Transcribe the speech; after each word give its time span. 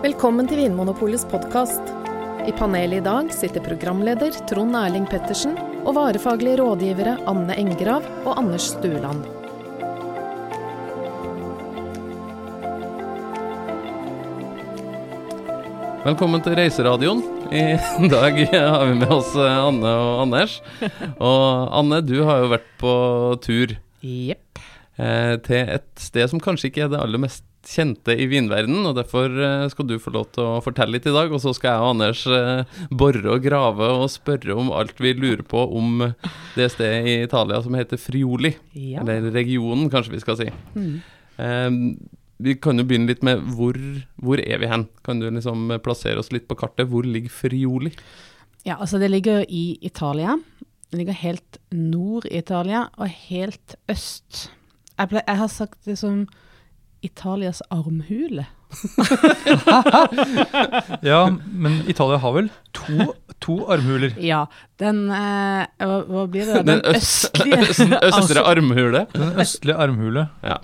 Velkommen 0.00 0.46
til 0.48 0.62
Vinmonopolets 0.62 1.26
podkast. 1.28 1.90
I 2.48 2.54
panelet 2.56 3.02
i 3.02 3.04
dag 3.04 3.26
sitter 3.36 3.60
programleder 3.60 4.32
Trond 4.48 4.72
Erling 4.78 5.04
Pettersen 5.10 5.52
og 5.82 5.92
varefaglige 5.98 6.56
rådgivere 6.62 7.18
Anne 7.28 7.52
Engrav 7.60 8.06
og 8.24 8.38
Anders 8.40 8.70
Stueland. 8.72 9.26
Velkommen 16.06 16.40
til 16.48 16.56
Reiseradioen. 16.56 17.20
I 17.52 17.76
dag 18.14 18.40
har 18.54 18.86
vi 18.88 18.96
med 19.02 19.12
oss 19.12 19.34
eh, 19.36 19.60
Anne 19.68 19.92
og 20.00 20.22
Anders. 20.24 20.56
Og 21.20 21.76
Anne, 21.76 22.00
du 22.08 22.22
har 22.24 22.40
jo 22.46 22.50
vært 22.54 22.72
på 22.80 22.94
tur 23.44 23.76
Jepp. 24.00 24.64
eh, 24.96 25.36
til 25.44 25.74
et 25.76 25.90
sted 26.00 26.32
som 26.32 26.40
kanskje 26.40 26.70
ikke 26.70 26.86
er 26.86 26.94
det 26.94 27.04
aller 27.04 27.20
mest 27.20 27.44
kjente 27.66 28.14
i 28.16 28.26
vinverdenen, 28.30 28.86
og 28.88 28.96
derfor 28.96 29.30
eh, 29.30 29.66
skal 29.72 29.88
du 29.88 29.96
få 30.00 30.12
lov 30.14 30.30
til 30.34 30.46
å 30.46 30.60
fortelle 30.64 30.96
litt 30.96 31.08
i 31.08 31.14
dag. 31.14 31.32
Og 31.32 31.42
så 31.42 31.52
skal 31.56 31.74
jeg 31.74 31.84
og 31.84 31.92
Anders 31.94 32.22
eh, 32.28 32.78
bore 33.02 33.34
og 33.34 33.44
grave 33.44 33.90
og 33.98 34.06
spørre 34.12 34.56
om 34.56 34.72
alt 34.76 35.02
vi 35.02 35.12
lurer 35.16 35.44
på 35.46 35.64
om 35.76 36.06
det 36.56 36.70
stedet 36.74 37.02
i 37.08 37.18
Italia 37.26 37.60
som 37.64 37.76
heter 37.78 38.00
Friuli. 38.00 38.54
Ja. 38.72 39.04
Eller 39.04 39.28
regionen, 39.34 39.90
kanskje 39.92 40.16
vi 40.16 40.22
skal 40.24 40.40
si. 40.40 40.48
Mm. 40.76 40.96
Um, 41.40 41.76
vi 42.40 42.56
kan 42.56 42.80
jo 42.80 42.86
begynne 42.88 43.08
litt 43.10 43.22
med 43.24 43.44
hvor, 43.56 43.76
hvor 44.20 44.40
er 44.40 44.60
vi 44.62 44.68
hen? 44.68 44.86
Kan 45.04 45.20
du 45.20 45.28
liksom 45.28 45.68
plassere 45.84 46.20
oss 46.20 46.32
litt 46.32 46.48
på 46.48 46.56
kartet? 46.56 46.88
Hvor 46.88 47.04
ligger 47.04 47.32
Friuli? 47.32 47.92
ja, 48.64 48.76
altså 48.76 48.98
det 48.98 49.10
ligger 49.10 49.44
i 49.48 49.78
Italia. 49.80 50.38
Det 50.90 50.98
ligger 50.98 51.12
helt 51.12 51.58
nord 51.70 52.26
i 52.26 52.38
Italia, 52.38 52.88
og 52.96 53.08
helt 53.08 53.76
øst. 53.88 54.50
Jeg, 54.98 55.08
ble, 55.08 55.22
jeg 55.26 55.38
har 55.38 55.48
sagt 55.48 55.84
det 55.86 55.96
som 55.98 56.24
Italias 57.00 57.62
armhule. 57.70 58.46
Ja, 61.02 61.36
men 61.52 61.72
Italia 61.88 62.16
har 62.16 62.32
vel 62.32 62.48
to, 62.72 63.14
to 63.38 63.56
armhuler? 63.72 64.12
Ja, 64.22 64.44
den 64.78 65.08
eh, 65.10 65.64
hva, 65.80 65.96
hva 66.06 66.26
blir 66.30 66.46
det? 66.46 66.60
Den 66.62 66.66
Den 66.82 66.96
øst, 66.96 67.30
østlige 67.34 67.98
østre 68.10 68.44
armhule. 68.46 69.06
Den 69.14 69.32
østlige 69.40 69.76
armhule. 69.76 70.26
Ja. 70.44 70.58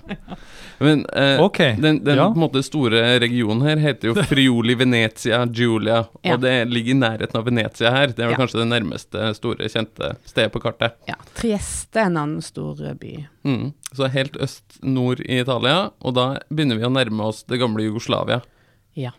Men 0.79 1.05
eh, 1.13 1.41
okay. 1.41 1.75
den, 1.81 2.03
den 2.05 2.17
ja. 2.19 2.27
på 2.29 2.37
en 2.37 2.43
måte 2.45 2.61
store 2.63 3.17
regionen 3.19 3.65
her 3.67 3.81
heter 3.81 4.11
jo 4.11 4.15
Friuli, 4.29 4.75
Venezia, 4.77 5.41
Giulia. 5.45 6.03
Ja. 6.21 6.35
Og 6.35 6.41
det 6.45 6.53
ligger 6.69 6.93
i 6.93 6.99
nærheten 7.01 7.39
av 7.39 7.47
Venezia 7.49 7.91
her. 7.93 8.13
Det 8.13 8.23
er 8.23 8.29
vel 8.29 8.35
Ja. 8.37 8.41
kanskje 8.43 8.61
det 8.61 8.69
nærmeste 8.71 9.31
store, 9.37 9.69
kjente 9.73 10.13
stedet 10.25 10.53
på 10.53 10.61
kartet. 10.63 10.95
Ja, 11.09 11.17
Trieste 11.37 11.99
er 12.03 12.11
en 12.11 12.21
annen 12.23 12.45
stor 12.45 12.77
eh, 12.85 12.93
by. 12.97 13.15
Mm. 13.47 13.69
Så 13.95 14.09
helt 14.11 14.35
øst-nord 14.43 15.21
i 15.23 15.37
Italia, 15.39 15.77
og 16.03 16.15
da 16.17 16.25
begynner 16.51 16.79
vi 16.81 16.87
å 16.87 16.91
nærme 16.91 17.29
oss 17.29 17.45
det 17.47 17.61
gamle 17.61 17.85
Jugoslavia. 17.85 18.41
Ja. 18.97 19.13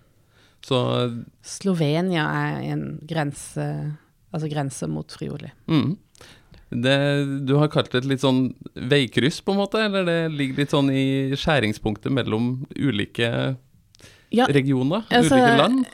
Så 0.67 0.77
Slovenia 1.47 2.27
er 2.35 2.59
en 2.75 2.83
grense, 3.09 3.65
altså 4.35 4.51
grense 4.53 4.89
mot 4.91 5.09
Frioli. 5.17 5.48
mm. 5.70 5.97
det, 6.85 6.97
Du 7.47 7.55
har 7.57 7.70
kalt 7.73 7.93
det 7.95 8.03
et 8.03 8.11
litt 8.11 8.20
sånn 8.25 8.51
veikryss, 8.75 9.41
på 9.41 9.55
en 9.55 9.62
måte? 9.62 9.81
Eller 9.87 10.05
det 10.05 10.19
ligger 10.35 10.61
litt 10.65 10.75
sånn 10.75 10.91
i 10.92 11.07
skjæringspunktet 11.39 12.13
mellom 12.13 12.67
ulike 12.77 13.31
Ja, 14.35 14.45
regioner? 14.53 15.07
altså, 15.09 15.39
ulike 15.39 15.57
land? 15.63 15.87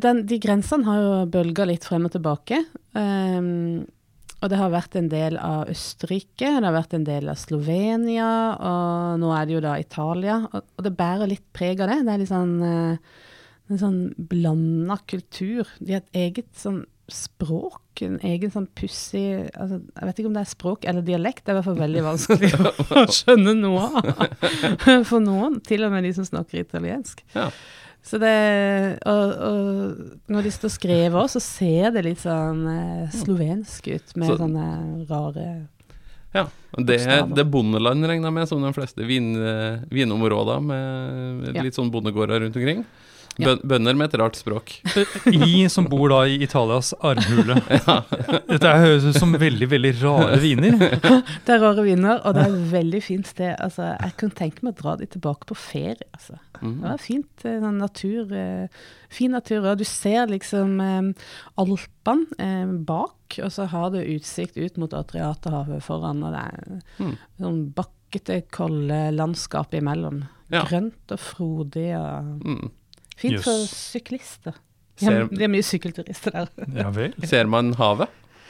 Den, 0.00 0.22
de 0.30 0.38
grensene 0.40 0.86
har 0.88 1.02
jo 1.02 1.16
bølga 1.34 1.66
litt 1.68 1.84
frem 1.84 2.06
og 2.08 2.14
tilbake. 2.14 2.62
Ehm, 2.96 3.84
og 4.44 4.50
det 4.52 4.58
har 4.60 4.72
vært 4.74 4.96
en 5.00 5.06
del 5.08 5.38
av 5.40 5.70
Østerrike, 5.72 6.50
det 6.60 6.66
har 6.66 6.74
vært 6.74 6.94
en 6.98 7.06
del 7.06 7.30
av 7.32 7.38
Slovenia, 7.40 8.30
og 8.60 9.20
nå 9.22 9.30
er 9.32 9.46
det 9.48 9.54
jo 9.54 9.62
da 9.64 9.76
Italia. 9.80 10.40
Og, 10.52 10.82
det 10.84 10.92
bærer 10.98 11.30
litt 11.30 11.46
preg 11.56 11.80
av 11.80 11.88
det. 11.88 12.02
Det 12.04 12.12
er 12.12 12.20
litt 12.20 12.32
sånn, 12.32 12.58
eh, 12.68 13.22
en 13.72 13.80
sånn 13.80 14.02
blanda 14.18 14.98
kultur. 15.08 15.70
De 15.80 15.96
har 15.96 16.04
et 16.04 16.20
eget 16.26 16.50
sånn 16.60 16.82
språk, 17.08 17.80
en 18.04 18.18
egen 18.24 18.52
sånn 18.52 18.66
pussig 18.74 19.44
altså, 19.52 19.76
Jeg 19.76 20.06
vet 20.08 20.20
ikke 20.20 20.30
om 20.30 20.36
det 20.36 20.42
er 20.42 20.48
språk 20.50 20.86
eller 20.88 21.04
dialekt, 21.04 21.44
det 21.44 21.52
er 21.52 21.54
i 21.54 21.58
hvert 21.58 21.68
fall 21.68 21.82
veldig 21.82 22.04
vanskelig 22.06 22.50
å 22.58 23.02
skjønne 23.18 23.54
noe 23.58 23.88
av. 24.00 24.12
For 25.08 25.24
noen, 25.24 25.60
til 25.64 25.84
og 25.84 25.92
med 25.92 26.04
de 26.08 26.14
som 26.16 26.28
snakker 26.28 26.64
italiensk. 26.64 27.24
Ja. 27.36 27.50
Så 28.04 28.18
det, 28.20 28.98
og, 29.08 29.30
og 29.48 30.32
når 30.32 30.42
de 30.44 30.50
står 30.52 30.72
skrevet 30.74 31.16
også, 31.16 31.40
så 31.40 31.54
ser 31.60 31.94
det 31.94 32.02
litt 32.04 32.20
sånn 32.20 32.60
eh, 32.68 33.14
slovensk 33.16 33.88
ut, 33.94 34.12
med 34.20 34.28
Så- 34.28 34.36
sånne 34.42 34.66
rare 35.08 35.46
Ja, 36.34 36.42
det, 36.76 36.98
er- 37.06 37.28
det 37.30 37.44
bondeland, 37.48 38.04
regner 38.04 38.28
jeg 38.28 38.34
med, 38.34 38.48
som 38.50 38.60
de 38.60 38.72
fleste 38.76 39.06
vin, 39.06 39.32
eh, 39.38 39.78
vinområder 39.88 40.60
med 40.60 41.54
Ja. 41.54 41.62
litt 41.62 41.74
sånn 41.78 41.90
bondegårder 41.94 42.40
rundt 42.44 42.56
omkring. 42.58 42.84
Ja. 43.38 43.56
Bønder 43.66 43.96
med 43.98 44.12
et 44.12 44.20
rart 44.20 44.36
språk. 44.38 44.76
I 45.26 45.64
som 45.72 45.88
bor 45.90 46.08
da 46.12 46.20
i 46.30 46.36
Italias 46.44 46.92
armhule. 47.02 47.56
Dette 48.50 48.68
er- 48.70 48.82
høres 48.84 49.04
ut 49.10 49.18
som 49.18 49.32
veldig, 49.34 49.66
veldig 49.72 49.90
rare 50.02 50.38
viner. 50.42 50.76
Det 51.46 51.54
er 51.56 51.58
rare 51.64 51.82
viner, 51.82 52.20
og 52.24 52.34
det 52.36 52.44
er 52.44 52.52
et 52.54 52.68
veldig 52.72 53.00
fint 53.02 53.26
sted. 53.26 53.56
Altså, 53.58 53.88
jeg 53.98 54.14
kunne 54.20 54.38
tenke 54.38 54.62
meg 54.62 54.76
å 54.76 54.82
dra 54.82 54.94
dit 55.00 55.10
tilbake 55.16 55.48
på 55.50 55.56
ferie, 55.58 56.06
altså. 56.14 56.38
Mhm. 56.60 56.76
Det 56.80 56.90
var 56.92 57.02
fint, 57.02 57.44
eh, 57.44 57.58
sånn 57.64 57.80
natur, 57.82 58.32
eh, 58.32 58.68
fin 59.10 59.34
natur, 59.34 59.66
og 59.72 59.78
du 59.78 59.84
ser 59.84 60.26
liksom 60.30 60.78
eh, 60.80 61.10
Alpene 61.58 62.84
bak, 62.86 63.38
og 63.42 63.50
så 63.52 63.66
har 63.70 63.90
du 63.94 63.98
utsikt 63.98 64.56
ut 64.60 64.78
mot 64.80 64.94
Adriaterhavet 64.94 65.82
foran, 65.82 66.22
og 66.22 66.32
det 66.32 66.44
er 66.44 66.80
Mm. 67.02 67.16
sånn 67.40 67.60
bakkete, 67.74 68.42
kolde 68.50 69.10
landskap 69.12 69.74
imellom. 69.74 70.22
Ja. 70.52 70.62
Grønt 70.64 71.10
og 71.10 71.18
frodig 71.18 71.90
og 71.98 72.44
Mm. 72.44 72.70
Fint 73.20 73.40
for 73.44 73.62
Jøss. 73.64 73.74
syklister. 73.94 74.54
Er, 75.02 75.24
de 75.26 75.42
er 75.42 75.50
mye 75.50 75.64
sykkelturister 75.66 76.30
der. 76.36 76.48
Ja 76.76 76.90
vel. 76.94 77.14
ser 77.30 77.48
man 77.50 77.72
havet? 77.78 78.08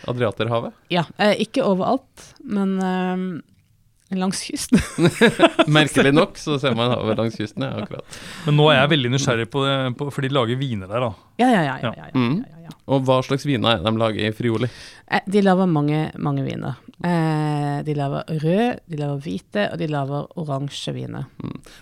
Adriaterhavet? 0.09 0.75
Ja, 0.93 1.07
eh, 1.17 1.33
ikke 1.41 1.63
overalt, 1.65 2.27
men 2.45 2.75
eh, 2.85 4.17
langs 4.21 4.43
kysten. 4.45 4.79
Merkelig 5.73 6.13
nok 6.21 6.37
så 6.41 6.59
ser 6.61 6.77
man 6.77 6.93
havet 6.93 7.17
langs 7.23 7.39
kysten, 7.41 7.65
ja, 7.65 7.71
akkurat. 7.85 8.19
Men 8.45 8.59
nå 8.61 8.67
er 8.73 8.83
jeg 8.83 8.93
veldig 8.93 9.13
nysgjerrig 9.15 9.49
på 9.53 9.65
det, 9.65 9.77
på, 9.99 10.11
for 10.13 10.27
de 10.27 10.33
lager 10.37 10.61
viner 10.61 10.91
der, 10.91 11.07
da. 11.09 11.13
Ja, 11.41 11.49
ja, 11.55 11.63
ja. 11.71 11.77
ja, 11.87 11.95
ja, 11.97 12.11
ja, 12.11 12.13
Mm. 12.15 12.43
ja, 12.45 12.67
ja. 12.69 12.77
Og 12.93 13.01
hva 13.09 13.17
slags 13.25 13.45
viner 13.49 13.79
er 13.79 13.81
det 13.81 13.89
de 13.89 14.01
lager 14.01 14.29
i 14.29 14.35
Frioli? 14.37 14.69
Eh, 15.09 15.25
De 15.33 15.41
lager 15.45 15.67
mange, 15.73 16.03
mange 16.21 16.45
viner. 16.45 16.77
Eh, 17.03 17.79
de 17.85 17.95
lager 17.99 18.29
rød, 18.45 18.81
de 18.87 18.99
lager 19.01 19.23
hvite, 19.25 19.65
og 19.73 19.79
de 19.81 19.89
lager 19.91 20.29
oransje 20.39 20.95
viner. 20.95 21.27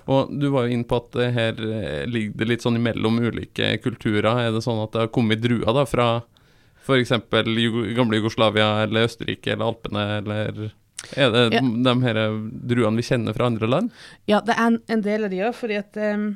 Og 0.09 0.31
du 0.41 0.49
var 0.55 0.67
jo 0.67 0.77
inne 0.77 0.89
på 0.89 1.01
at 1.03 1.19
her 1.37 1.59
eh, 1.61 2.05
ligger 2.09 2.39
det 2.41 2.49
litt 2.49 2.65
sånn 2.65 2.79
imellom 2.81 3.21
ulike 3.21 3.75
kulturer. 3.85 4.31
Er 4.47 4.55
det 4.55 4.65
sånn 4.65 4.81
at 4.83 4.95
det 4.95 5.05
har 5.05 5.13
kommet 5.13 5.43
druer 5.45 5.77
da 5.77 5.85
fra 5.89 6.09
f.eks. 6.83 7.13
gamle 7.31 8.19
Jugoslavia 8.19 8.83
eller 8.87 9.07
Østerrike 9.07 9.53
eller 9.53 9.69
Alpene, 9.69 10.07
eller 10.23 10.73
er 11.19 11.31
det 11.35 11.43
Ja. 11.53 11.61
de 11.61 11.93
her 12.07 12.19
druene 12.71 12.97
vi 12.97 13.03
kjenner 13.03 13.35
fra 13.35 13.47
andre 13.51 13.69
land? 13.69 13.93
Ja, 14.31 14.41
det 14.41 14.55
er 14.57 14.79
en, 14.89 15.03
del 15.03 15.25
av 15.25 15.31
de 15.31 15.43
òg, 15.43 15.55
fordi 15.59 15.79
at 15.79 15.97
eh, 15.97 16.29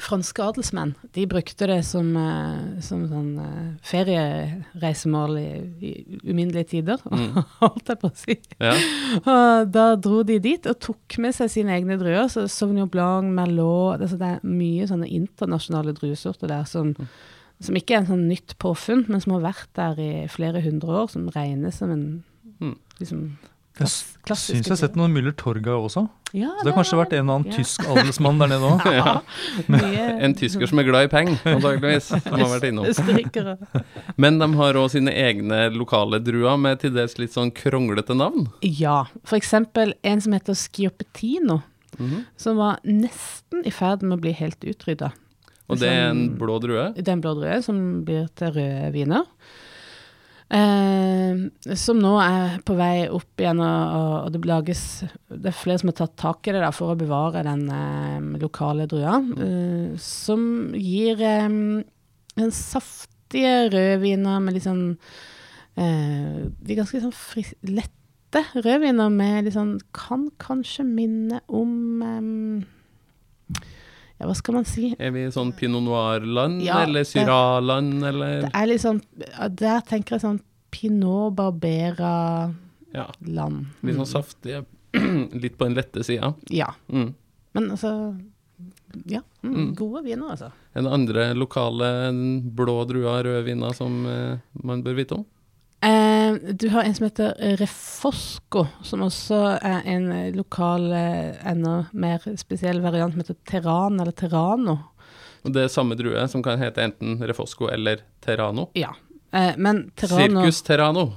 franske 0.00 0.42
adelsmenn 0.42 0.94
de 1.14 1.24
brukte 1.30 1.66
det 1.70 1.80
som, 1.86 2.08
eh, 2.18 2.80
som 2.82 3.04
sånn 3.10 3.28
eh, 3.38 3.68
feriereisemål 3.86 5.36
i, 5.38 5.46
i 5.80 5.92
uminnelige 6.30 6.68
tider, 6.74 6.98
Mm. 7.14 7.36
holdt 7.60 7.88
jeg 7.92 8.00
på 8.00 8.10
å 8.10 8.16
si. 8.18 8.36
Ja. 8.60 8.72
Og 9.34 9.70
da 9.74 9.84
dro 9.96 10.22
de 10.26 10.38
dit 10.42 10.66
og 10.66 10.78
tok 10.82 11.18
med 11.22 11.34
seg 11.36 11.50
sine 11.52 11.76
egne 11.76 11.98
druer. 12.00 12.26
Så 12.32 12.46
Sauvignon 12.50 12.90
Blanc, 12.90 13.30
Merlot 13.36 14.00
det, 14.02 14.10
det 14.18 14.32
er 14.34 14.42
mye 14.46 14.88
sånne 14.90 15.08
internasjonale 15.14 15.94
druesorter 15.96 16.50
der 16.50 16.64
som, 16.68 16.94
som 17.62 17.78
ikke 17.78 17.94
er 17.94 18.02
en 18.02 18.10
sånn 18.12 18.26
nytt 18.28 18.56
påfunn, 18.62 19.06
men 19.08 19.22
som 19.22 19.36
har 19.36 19.46
vært 19.52 19.70
der 19.78 20.00
i 20.02 20.12
flere 20.32 20.62
hundre 20.64 21.00
år, 21.04 21.10
som 21.14 21.28
regnes 21.34 21.80
som 21.82 21.90
en 21.94 22.06
Mm. 22.60 22.76
liksom, 23.00 23.22
Jeg 23.78 23.88
syns 24.38 24.50
jeg 24.68 24.70
har 24.70 24.78
sett 24.78 24.94
noen 24.96 25.10
Müller 25.12 25.34
Torga 25.36 25.74
også. 25.74 26.04
Ja, 26.34 26.48
Så 26.58 26.64
det 26.64 26.72
har 26.72 26.76
kanskje 26.78 26.98
vært 26.98 27.12
en 27.14 27.24
eller 27.24 27.34
annen 27.34 27.50
Ja. 27.50 27.56
tysk 27.58 27.82
adelsmann 27.90 28.38
der 28.38 28.48
nede 28.52 28.68
òg. 28.74 28.86
ja. 28.94 29.20
En 30.24 30.34
tysker 30.34 30.66
som 30.70 30.78
er 30.78 30.86
glad 30.86 31.06
i 31.06 31.10
penger, 31.10 31.36
antakeligvis, 31.44 32.08
som 32.10 32.38
har 32.38 32.52
vært 32.54 32.68
innom. 32.70 32.86
Men 34.22 34.38
de 34.38 34.48
har 34.58 34.78
òg 34.78 34.88
sine 34.94 35.10
egne 35.10 35.68
lokale 35.74 36.18
druer 36.22 36.56
med 36.58 36.80
til 36.82 36.94
dels 36.94 37.18
litt 37.18 37.34
sånn 37.34 37.50
kronglete 37.54 38.14
navn. 38.18 38.48
Ja, 38.62 39.04
eksempel 39.34 39.94
en 40.02 40.20
som 40.24 40.32
heter 40.32 40.54
Schiopetino, 40.54 41.60
mm 41.98 42.10
-hmm. 42.10 42.24
som 42.36 42.56
var 42.56 42.78
nesten 42.84 43.66
i 43.66 43.70
ferd 43.70 44.02
med 44.02 44.18
å 44.18 44.20
bli 44.20 44.32
helt 44.32 44.64
utrydda. 44.64 45.12
Og 45.68 45.78
det 45.80 45.88
er 45.88 46.10
en 46.10 46.36
blå 46.38 46.58
drue. 46.60 46.92
en 46.96 47.20
blå 47.20 47.34
drue 47.34 47.62
som 47.62 48.04
blir 48.04 48.28
til 48.36 48.52
røde 48.52 48.92
viner. 48.92 49.24
Eh, 50.52 51.74
som 51.74 51.98
nå 52.02 52.12
er 52.20 52.58
på 52.68 52.76
vei 52.76 53.06
opp 53.08 53.40
igjen, 53.40 53.62
og, 53.64 54.26
og, 54.26 54.32
det 54.34 54.42
lages 54.44 54.82
Det 55.26 55.48
er 55.48 55.56
flere 55.56 55.80
som 55.80 55.88
har 55.88 55.96
tatt 56.02 56.18
tak 56.20 56.46
i 56.46 56.52
det 56.52 56.60
da, 56.60 56.68
for 56.74 56.92
å 56.92 56.98
bevare 57.00 57.42
den 57.46 57.64
eh, 57.72 58.26
lokale 58.42 58.84
drua. 58.90 59.16
eh, 59.40 59.96
som 60.04 60.74
gir 60.76 61.22
eh, 61.24 61.48
en 61.48 62.54
saftige 62.54 63.70
rødviner 63.72 64.44
med 64.44 64.58
litt 64.58 64.68
sånn 64.68 64.86
eh, 65.80 66.44
De 66.60 66.76
ganske 66.76 67.00
sånn 67.06 67.16
fris, 67.16 67.54
lette 67.64 68.44
rødviner 68.54 69.10
med 69.14 69.46
litt 69.46 69.56
sånn 69.56 69.78
Kan 69.96 70.28
kanskje 70.42 70.84
minne 70.84 71.40
om 71.48 72.04
eh, 72.04 72.68
Ja, 74.24 74.28
hva 74.30 74.34
skal 74.38 74.54
man 74.56 74.64
si? 74.64 74.94
Er 74.96 75.10
vi 75.12 75.26
sånn 75.34 75.50
pinot 75.52 75.84
noir-land, 75.84 76.62
Ja, 76.64 76.78
eller 76.86 77.04
Syrah-land, 77.04 77.98
eller 78.08 78.46
Det 78.46 78.52
er 78.56 78.66
litt 78.70 78.80
sånn 78.80 79.02
Der 79.52 79.82
tenker 79.84 80.16
jeg 80.16 80.22
sånn 80.24 80.40
Pinot 80.72 81.34
Barbera-land. 81.36 82.54
Ja, 82.94 83.06
litt 83.84 83.98
sånn 84.00 84.08
saftige. 84.08 84.64
litt 85.42 85.58
på 85.58 85.66
den 85.68 85.74
lette 85.76 86.04
sida. 86.06 86.32
Ja. 86.48 86.70
Mm. 86.88 87.12
Men 87.54 87.70
altså 87.76 87.90
Ja. 89.10 89.20
Mm, 89.42 89.54
Mm. 89.54 89.74
Gode 89.76 90.02
viner, 90.06 90.30
altså. 90.30 90.48
Er 90.74 90.82
det 90.86 90.92
andre 90.94 91.34
lokale 91.34 91.88
blå 92.56 92.76
druer, 92.88 93.24
røde 93.26 93.44
viner, 93.44 93.74
som 93.74 94.06
eh, 94.06 94.38
man 94.62 94.82
bør 94.82 94.94
vite 94.96 95.18
om? 95.18 95.24
Eh, 96.44 96.54
du 96.54 96.68
har 96.68 96.82
en 96.82 96.94
som 96.94 97.04
heter 97.04 97.56
Refosco, 97.56 98.66
som 98.82 99.02
også 99.06 99.58
er 99.62 99.82
en 99.84 100.10
eh, 100.12 100.34
lokal, 100.34 100.92
eh, 100.92 101.46
enda 101.50 101.86
mer 101.92 102.24
spesiell 102.40 102.80
variant 102.84 103.14
som 103.14 103.24
heter 103.24 103.40
Terran 103.44 104.00
eller 104.00 104.12
Terrano. 104.12 104.78
Og 105.44 105.52
det 105.52 105.66
er 105.66 105.72
samme 105.72 105.96
drue 105.96 106.28
som 106.28 106.42
kan 106.42 106.60
hete 106.60 106.84
enten 106.84 107.18
Refosco 107.28 107.68
eller 107.68 108.00
Terrano. 108.24 108.70
Ja. 108.74 108.94
Eh, 109.32 109.52
men 109.56 109.90
Terrano 109.96 110.40
Circus 110.40 110.62
Terrano. 110.62 111.12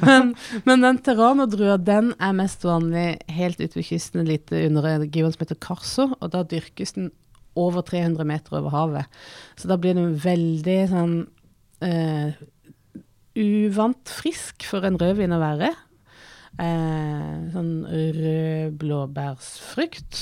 men, 0.00 0.34
men 0.64 0.80
den 0.80 0.98
terranodrua 1.02 1.76
den 1.82 2.12
er 2.22 2.32
mest 2.38 2.64
vanlig 2.64 3.18
helt 3.30 3.58
ute 3.60 3.78
ved 3.78 3.88
kysten, 3.88 4.22
litt 4.28 4.52
under 4.54 4.86
regionen 5.02 5.34
som 5.34 5.42
heter 5.44 5.58
Carso, 5.62 6.06
og 6.20 6.30
da 6.34 6.44
dyrkes 6.46 6.94
den 6.98 7.10
over 7.58 7.82
300 7.82 8.24
meter 8.24 8.58
over 8.60 8.70
havet. 8.70 9.04
Så 9.58 9.68
da 9.68 9.76
blir 9.82 9.98
den 9.98 10.14
veldig 10.22 10.78
sånn 10.92 11.14
eh, 11.84 12.40
uvant 13.40 14.14
frisk 14.20 14.66
for 14.68 14.86
en 14.86 14.98
rødvin 15.00 15.36
å 15.36 15.42
være. 15.42 15.72
Eh, 16.60 17.36
sånn 17.54 17.74
rød 17.88 18.78
blåbærsfrukt. 18.80 20.14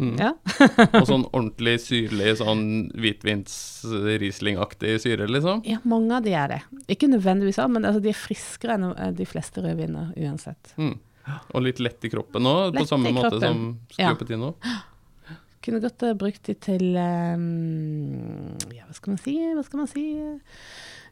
Mm. 0.00 0.16
Ja. 0.20 0.30
Og 1.00 1.06
sånn 1.08 1.26
ordentlig 1.36 1.76
syrlig, 1.84 2.36
sånn 2.40 2.64
hvitvins-Riesling-aktig 2.96 4.96
syre, 5.02 5.26
liksom. 5.28 5.62
ja, 5.68 5.78
mange 5.88 6.16
av 6.16 6.22
de 6.24 6.32
er 6.38 6.48
det. 6.54 6.60
Ikke 6.94 7.08
nødvendigvis 7.10 7.58
av, 7.60 7.68
men 7.74 7.84
altså, 7.88 8.00
de 8.04 8.10
er 8.12 8.18
friskere 8.18 8.72
enn 8.78 8.86
eh, 8.94 9.12
de 9.16 9.26
fleste 9.28 9.58
rødviner 9.64 10.06
uansett. 10.16 10.64
Mm. 10.80 10.96
Og 11.54 11.62
litt 11.62 11.80
lett 11.82 12.04
i 12.06 12.10
kroppen 12.10 12.46
òg, 12.48 12.78
på 12.78 12.86
samme 12.88 13.12
måte 13.14 13.38
som 13.42 13.74
skrupetino? 13.92 14.54
Ja. 14.64 14.78
Kunne 15.64 15.80
godt 15.82 16.02
brukt 16.16 16.46
de 16.48 16.54
til 16.56 16.94
um, 16.96 18.54
Ja, 18.72 18.86
hva 18.88 18.94
skal 18.96 19.12
man 19.14 19.20
si? 19.20 19.34
Hva 19.56 19.64
skal 19.66 19.82
man 19.82 19.90
si? 19.90 20.04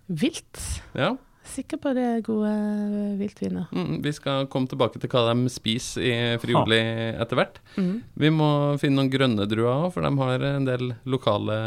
Vilt. 0.09 0.61
Ja. 0.97 1.11
Sikker 1.49 1.81
på 1.81 1.93
det 1.97 2.05
er 2.05 2.23
gode 2.25 2.49
uh, 2.49 3.19
viltviner. 3.21 3.69
Mm, 3.77 3.99
vi 4.05 4.13
skal 4.17 4.47
komme 4.53 4.69
tilbake 4.69 5.01
til 5.01 5.11
hva 5.13 5.27
de 5.35 5.53
spiser 5.53 6.05
i 6.05 6.15
Frioli 6.41 6.79
etter 7.21 7.37
hvert. 7.41 7.61
Mm. 7.77 7.93
Vi 8.25 8.31
må 8.33 8.49
finne 8.81 9.01
noen 9.03 9.13
grønne 9.13 9.47
druer 9.49 9.87
òg, 9.87 9.93
for 9.95 10.05
de 10.05 10.13
har 10.23 10.45
en 10.55 10.69
del 10.69 10.91
lokale 11.09 11.59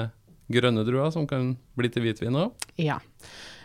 grønne 0.51 0.83
druer 0.85 1.13
som 1.13 1.25
kan 1.29 1.53
bli 1.77 1.89
til 1.93 2.05
hvitvin 2.05 2.37
òg. 2.47 2.67
Ja. 2.81 2.97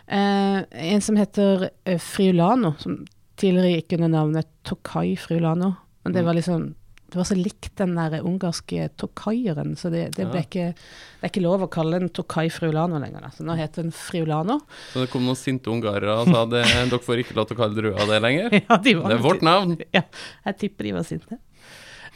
Eh, 0.07 0.61
en 0.93 1.01
som 1.03 1.17
heter 1.19 1.67
eh, 1.85 1.97
Friulano, 2.01 2.75
som 2.81 3.01
tidligere 3.37 3.79
gikk 3.81 3.97
under 3.97 4.13
navnet 4.13 4.49
Tokai 4.65 5.15
Friulano. 5.19 5.73
Men 6.05 6.13
det 6.15 6.21
Mm. 6.23 6.25
var 6.29 6.37
liksom 6.37 6.67
det 7.07 7.15
var 7.15 7.27
så 7.29 7.37
likt 7.39 7.71
den 7.79 7.93
der 7.95 8.19
ungarske 8.19 8.89
tokaieren, 8.99 9.75
så 9.79 9.89
det, 9.93 10.09
det 10.17 10.25
Ja. 10.27 10.41
ikke 10.43 10.65
Det 10.75 11.23
er 11.23 11.31
ikke 11.31 11.43
lov 11.45 11.63
å 11.63 11.69
kalle 11.71 11.99
den 11.99 12.09
Tokai 12.13 12.49
Friulano 12.53 12.99
lenger, 12.99 13.21
da. 13.21 13.29
Så 13.33 13.45
nå 13.47 13.55
heter 13.57 13.81
den 13.87 13.93
Friulano. 13.95 14.59
Så 14.93 15.01
det 15.01 15.09
kom 15.09 15.23
noen 15.25 15.39
sinte 15.39 15.71
ungarere 15.71 16.19
og 16.19 16.27
sa 16.29 16.43
at 16.43 16.51
dere 16.51 16.99
får 17.01 17.23
ikke 17.23 17.37
lov 17.39 17.47
til 17.47 17.57
å 17.57 17.61
kalle 17.63 17.79
drua 17.79 18.05
det 18.11 18.19
lenger. 18.21 18.57
ja, 18.67 18.77
de 18.77 18.93
var 18.99 19.09
Det 19.09 19.17
er 19.17 19.23
vårt 19.23 19.45
navn. 19.47 19.77
Ja, 19.95 20.03
jeg 20.45 20.59
tipper 20.61 20.89
de 20.89 20.95
var 20.99 21.07
sinte. 21.07 21.39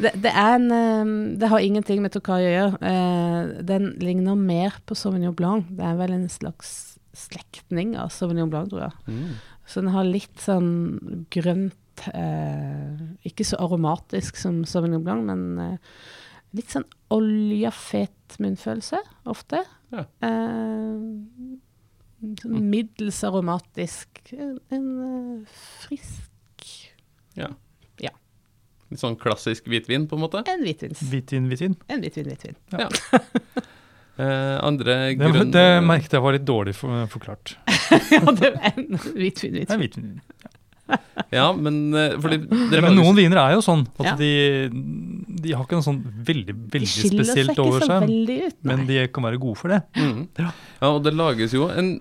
Det, 0.01 0.11
det, 0.21 0.31
en, 0.37 0.67
eh, 0.71 1.37
det 1.39 1.49
har 1.49 1.63
ingenting 1.63 2.01
med 2.03 2.13
Tokai 2.13 2.41
å 2.45 2.51
gjøre. 2.51 2.91
Eh, 2.91 3.63
den 3.71 3.93
ligner 4.03 4.35
mer 4.37 4.77
på 4.85 4.97
Sauvignon 4.97 5.35
Blanc. 5.37 5.71
Det 5.77 5.87
er 5.87 5.97
vel 5.99 6.15
en 6.19 6.29
slags 6.31 6.97
slektning 7.17 7.95
av 7.99 8.11
Sauvignon 8.13 8.51
Blanc, 8.51 8.69
tror 8.71 8.85
jeg. 8.89 8.93
Mm. 9.07 9.33
Så 9.67 9.81
den 9.83 9.93
har 9.93 10.07
litt 10.07 10.41
sånn 10.41 11.25
grønt 11.31 11.77
eh, 12.13 13.01
Ikke 13.27 13.45
så 13.47 13.59
aromatisk 13.61 14.39
som 14.39 14.63
Sauvignon 14.67 15.03
Blanc, 15.05 15.25
men 15.27 15.41
eh, 15.59 15.95
litt 16.57 16.71
sånn 16.73 16.87
oljefet 17.13 18.37
munnfølelse, 18.41 18.99
ofte. 19.31 19.63
Ja. 19.91 20.05
Eh, 20.27 20.95
sånn 22.41 22.69
middels 22.71 23.23
aromatisk. 23.27 24.21
En, 24.37 24.55
en 24.71 24.87
eh, 25.07 25.59
frisk 25.83 26.69
Ja. 27.39 27.51
Ja. 28.03 28.11
Litt 28.91 28.99
sånn 29.03 29.15
klassisk 29.19 29.69
hvitvin, 29.71 30.07
på 30.11 30.17
en 30.17 30.25
måte. 30.25 30.43
En 30.51 30.65
hvitvins. 30.65 31.03
Hvitvin, 31.11 31.47
hvitvin. 31.51 31.77
En 31.91 32.03
hvitvin, 32.03 32.31
hvitvin. 32.31 32.57
Eh, 34.21 34.57
andre 34.61 34.95
Det, 35.15 35.17
grønne 35.17 35.53
det 35.55 35.83
merket 35.87 36.13
jeg 36.13 36.21
var 36.21 36.35
litt 36.35 36.43
dårlig 36.45 36.73
for, 36.77 37.05
forklart. 37.09 37.53
ja, 38.11 38.19
det 38.37 38.49
er 38.51 38.65
en 38.75 38.99
hvitvin, 38.99 39.55
Det 39.55 39.71
er 39.71 39.79
hvitvin. 39.79 40.09
Ja, 41.31 41.45
men 41.55 41.93
eh, 41.95 42.15
fordi 42.19 42.41
dere 42.71 42.81
Men 42.89 42.97
noen 42.99 43.15
viner 43.15 43.39
er 43.39 43.53
jo 43.55 43.61
sånn 43.63 43.85
at 44.01 44.05
Ja. 44.09 44.15
de, 44.19 44.31
de 45.41 45.53
har 45.55 45.63
ikke 45.63 45.77
noe 45.79 45.85
sånn 45.85 46.01
veldig, 46.27 46.55
veldig 46.73 46.89
seg 46.91 47.13
spesielt 47.13 47.53
ikke 47.55 47.65
over 47.67 47.85
seg. 47.85 48.03
veldig 48.07 48.39
ut. 48.49 48.57
Men 48.67 48.83
de 48.89 48.97
kan 49.15 49.23
være 49.29 49.39
gode 49.41 49.59
for 49.61 49.71
det. 49.75 49.81
mm. 49.95 50.19
Ja, 50.41 50.51
og 50.91 51.03
det 51.05 51.13
lages 51.15 51.53
jo 51.55 51.69
en 51.71 51.93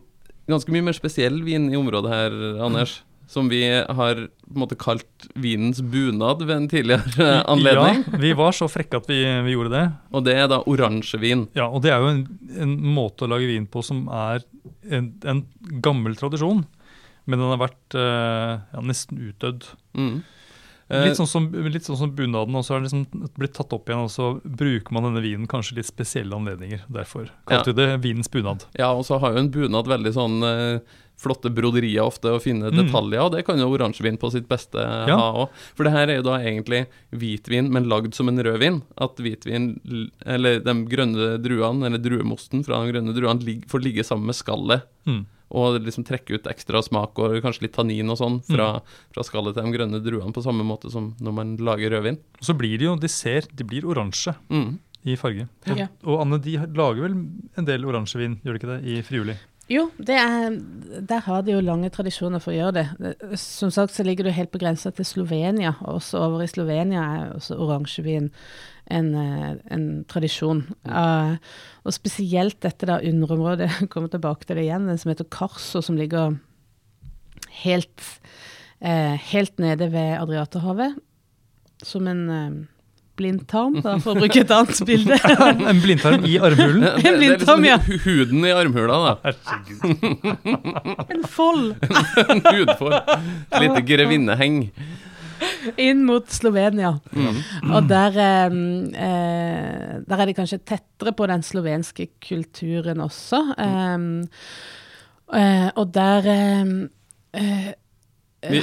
ganske 0.50 0.72
mye 0.74 0.82
mer 0.88 0.96
spesiell 0.98 1.38
vin 1.46 1.68
i 1.70 1.78
området 1.78 2.10
her, 2.10 2.34
Anders. 2.66 3.00
Som 3.30 3.46
vi 3.46 3.60
har 3.70 4.18
på 4.26 4.56
en 4.56 4.58
måte 4.64 4.74
kalt 4.74 5.28
vinens 5.38 5.78
bunad 5.86 6.40
ved 6.42 6.50
en 6.56 6.64
tidligere 6.72 7.28
anledning. 7.52 8.00
Ja, 8.02 8.18
vi 8.24 8.32
var 8.34 8.50
så 8.58 8.66
frekke 8.66 8.98
at 8.98 9.06
vi, 9.06 9.20
vi 9.46 9.52
gjorde 9.54 9.70
det. 9.76 9.84
Og 10.10 10.24
det 10.26 10.34
er 10.34 10.48
da 10.50 10.58
oransjevin. 10.66 11.44
Ja, 11.54 11.68
og 11.70 11.84
det 11.84 11.92
er 11.94 12.02
jo 12.02 12.08
en, 12.10 12.24
en 12.58 12.72
måte 12.96 13.28
å 13.28 13.30
lage 13.30 13.46
vin 13.46 13.68
på 13.70 13.84
som 13.86 14.08
er 14.10 14.42
en, 14.90 15.12
en 15.22 15.44
gammel 15.86 16.18
tradisjon. 16.18 16.64
Men 17.30 17.38
den 17.38 17.52
har 17.54 17.62
vært 17.62 17.96
eh, 17.96 18.52
ja, 18.74 18.82
nesten 18.90 19.20
utdødd. 19.30 19.68
Mm. 19.94 20.14
Eh, 20.90 21.04
Litt 21.06 21.20
sånn 21.20 21.28
som, 21.30 21.44
litt 21.70 21.86
sånn 21.86 21.98
som 22.00 22.10
bunaden, 22.18 22.56
og 22.58 22.64
så 22.66 22.74
har 22.74 22.80
den 22.82 22.88
liksom 22.88 23.28
blitt 23.38 23.52
tatt 23.54 23.70
opp 23.76 23.86
igjen, 23.92 24.08
og 24.08 24.10
så 24.10 24.32
bruker 24.42 24.90
man 24.96 25.04
denne 25.06 25.22
vinen 25.22 25.46
kanskje 25.46 25.76
litt 25.78 25.86
spesielle 25.86 26.34
anledninger. 26.34 26.82
Derfor 26.90 27.28
kalte 27.46 27.70
Ja. 27.70 27.76
vi 27.76 27.78
det 27.78 28.00
vinens 28.02 28.26
bunad. 28.32 28.64
Ja, 28.74 28.88
og 28.90 29.04
så 29.06 29.20
har 29.22 29.36
jo 29.36 29.38
en 29.44 29.52
bunad 29.54 29.86
veldig 29.86 30.12
sånn 30.16 30.42
eh, 30.42 30.80
flotte 31.20 31.52
broderier 31.54 32.02
ofte, 32.02 32.32
og 32.34 32.42
fine 32.42 32.72
Mm. 32.72 32.80
detaljer, 32.88 33.20
og 33.22 33.32
det 33.36 33.44
kan 33.46 33.58
jo 33.60 33.68
oransjevin 33.70 34.18
på 34.18 34.32
sitt 34.32 34.48
beste 34.48 34.80
Ja. 34.82 35.14
ha 35.16 35.30
òg. 35.44 35.48
For 35.76 35.84
det 35.84 35.92
her 35.92 36.08
er 36.10 36.16
jo 36.16 36.22
da 36.26 36.38
egentlig 36.42 36.86
hvitvin, 37.12 37.70
men 37.70 37.86
lagd 37.88 38.14
som 38.16 38.26
en 38.28 38.38
rødvin. 38.42 38.82
At 38.98 39.14
hvitvin, 39.16 39.78
eller 40.26 40.58
de 40.58 40.74
grønne 40.90 41.38
druene, 41.40 41.86
eller 41.86 41.98
druemosten 42.02 42.64
fra 42.64 42.82
de 42.84 42.90
grønne 42.92 43.14
druene, 43.14 43.62
får 43.68 43.80
ligge 43.84 44.02
sammen 44.02 44.26
med 44.26 44.34
skallet. 44.34 44.82
Mm. 45.06 45.26
Og 45.50 45.80
liksom 45.82 46.04
trekke 46.06 46.34
ut 46.38 46.44
ekstra 46.46 46.82
smak 46.82 47.18
og 47.18 47.40
kanskje 47.42 47.62
litt 47.62 47.72
tannin 47.74 48.08
og 48.10 48.18
sånn 48.18 48.40
fra, 48.46 48.68
Mm. 48.78 48.82
fra 49.12 49.22
skallet 49.26 49.54
til 49.54 49.64
de 49.64 49.72
grønne 49.78 50.00
druene, 50.04 50.32
på 50.32 50.42
samme 50.44 50.62
måte 50.62 50.90
som 50.90 51.14
når 51.20 51.32
man 51.34 51.56
lager 51.56 51.90
rødvin. 51.90 52.18
Og 52.38 52.44
så 52.46 52.54
blir 52.56 52.78
de 52.78 52.84
jo, 52.84 52.96
de 52.96 53.08
ser, 53.08 53.42
de 53.52 53.64
blir 53.64 53.82
oransje 53.82 54.34
Mm. 54.48 54.78
i 55.06 55.16
farge. 55.16 55.48
Og, 55.66 55.76
Ja. 55.76 55.88
og 56.04 56.20
Anne, 56.20 56.38
de 56.40 56.56
lager 56.56 57.02
vel 57.02 57.12
en 57.56 57.64
del 57.64 57.82
oransjevin, 57.84 58.40
gjør 58.44 58.52
de 58.52 58.58
ikke 58.60 58.80
det, 58.80 58.84
i 58.86 59.02
Friuli? 59.02 59.36
Jo, 59.68 59.88
det 59.98 60.16
er, 60.18 60.50
der 61.06 61.20
har 61.20 61.42
de 61.42 61.52
jo 61.52 61.60
lange 61.60 61.90
tradisjoner 61.90 62.40
for 62.42 62.50
å 62.52 62.56
gjøre 62.58 62.72
det. 62.74 62.88
Det- 62.98 63.38
Som 63.38 63.70
sagt 63.70 63.92
så 63.92 64.04
ligger 64.04 64.24
du 64.24 64.30
helt 64.32 64.50
på 64.50 64.58
grensa 64.58 64.92
til 64.92 65.04
Slovenia, 65.04 65.76
og 65.82 66.00
også 66.00 66.18
over 66.18 66.42
i 66.42 66.46
Slovenia 66.46 67.00
er 67.00 67.34
også 67.36 67.56
oransjevin 67.58 68.30
en, 68.90 69.10
eh, 69.14 69.52
en 69.74 69.84
tradisjon. 70.10 70.64
Uh, 70.88 71.36
og 71.86 71.94
spesielt 71.96 72.60
dette 72.64 72.88
da 72.88 73.00
underområdet, 73.06 73.70
jeg 73.80 73.92
kommer 73.92 74.12
tilbake 74.12 74.46
til 74.46 74.58
det 74.58 74.66
igjen, 74.66 74.88
den 74.90 75.00
som 75.00 75.12
heter 75.12 75.28
Karso, 75.32 75.82
som 75.84 75.98
ligger 76.00 76.36
helt, 77.62 78.10
uh, 78.82 79.14
helt 79.30 79.62
nede 79.62 79.90
ved 79.94 80.18
Adriaterhavet, 80.18 80.98
som 81.86 82.08
en 82.10 82.22
uh, 82.28 82.60
blindtarm, 83.20 83.76
da, 83.84 83.98
for 84.00 84.14
å 84.14 84.22
bruke 84.22 84.40
et 84.42 84.52
annet 84.54 84.80
bilde. 84.88 85.18
en 85.72 85.82
blindtarm 85.82 86.24
i 86.24 86.38
armhulen? 86.40 86.86
Det, 86.90 87.02
det 87.02 87.10
er 87.10 87.18
blindtarm, 87.18 87.64
liksom 87.64 87.68
ja. 87.68 88.00
huden 88.06 88.46
i 88.48 88.54
armhula, 88.54 88.98
da. 89.04 89.12
Herregud. 89.28 89.84
en 91.10 91.28
fold 91.28 91.74
En 92.24 92.42
hudfold. 92.46 92.96
Et 92.96 93.60
lite 93.64 93.84
grevinneheng. 93.86 94.62
inn 95.88 96.04
mot 96.06 96.28
Slovenia. 96.32 96.92
Mm. 97.12 97.40
Og 97.74 97.88
der, 97.90 98.16
eh, 98.20 100.00
der 100.06 100.22
er 100.24 100.30
de 100.30 100.34
kanskje 100.36 100.60
tettere 100.62 101.12
på 101.16 101.26
den 101.30 101.42
slovenske 101.46 102.08
kulturen 102.22 103.00
også. 103.04 103.42
Mm. 103.58 104.16
eh, 105.34 105.68
og 105.76 105.92
der 105.94 106.30
eh, 106.34 106.72
eh, 107.40 107.70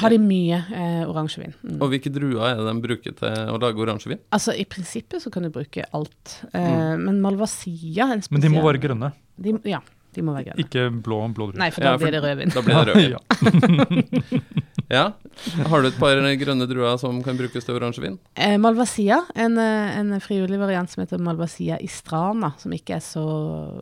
har 0.02 0.10
de 0.10 0.18
mye 0.22 0.58
eh, 0.74 1.04
oransjevin. 1.10 1.54
Mm. 1.62 1.76
Og 1.82 1.92
hvilke 1.94 2.10
druer 2.14 2.48
er 2.50 2.56
det 2.62 2.66
de 2.72 2.82
bruker 2.88 3.18
til 3.20 3.52
å 3.54 3.60
lage 3.62 3.84
oransjevin? 3.84 4.22
Altså 4.34 4.56
I 4.58 4.66
prinsippet 4.70 5.22
så 5.24 5.30
kan 5.34 5.46
du 5.46 5.52
bruke 5.54 5.86
alt. 5.94 6.40
Eh, 6.54 6.96
Men 6.98 7.22
Malvasia 7.22 8.08
er 8.10 8.18
en 8.18 8.26
Men 8.32 8.42
de 8.42 8.50
må 8.56 8.66
være 8.66 8.82
grønne, 8.88 9.12
De, 9.38 9.54
ja, 9.70 9.82
de 10.18 10.24
må 10.26 10.34
være 10.34 10.50
grønne. 10.50 10.66
ikke 10.66 10.88
blå 11.06 11.20
blå 11.30 11.52
druer. 11.52 11.62
Nei, 11.62 11.70
for 11.70 11.86
da 11.86 11.94
Ja, 11.94 11.98
for 12.02 12.08
blir 12.08 12.18
det 12.18 12.24
rødvin. 12.26 12.50
Da 12.56 12.62
blir 12.66 12.76
det 12.90 12.96
rødvin. 12.98 14.64
Ja. 14.90 15.12
Ja. 15.58 15.64
Har 15.68 15.82
du 15.84 15.88
et 15.90 15.98
par 16.00 16.16
grønne 16.40 16.66
druer 16.70 16.98
som 16.98 17.18
kan 17.24 17.36
brukes 17.38 17.66
til 17.68 17.76
oransjevin? 17.76 18.18
Eh, 18.40 18.56
Malvasia, 18.58 19.18
en, 19.36 19.58
eh, 19.60 19.98
en 20.00 20.14
frivillig 20.24 20.58
variant 20.62 20.90
som 20.90 21.02
heter 21.04 21.20
Malvasia 21.20 21.78
istrana, 21.84 22.54
som 22.58 22.72
ikke 22.72 22.96
er 22.96 23.04
så 23.04 23.26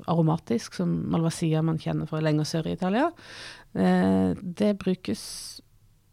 aromatisk 0.10 0.74
som 0.74 0.96
Malvasia 1.14 1.62
man 1.62 1.78
kjenner 1.78 2.10
fra 2.10 2.20
lenger 2.26 2.44
sør 2.50 2.68
i 2.68 2.74
Italia. 2.74 3.12
Eh, 3.76 4.34
det 4.42 4.78
brukes 4.82 5.62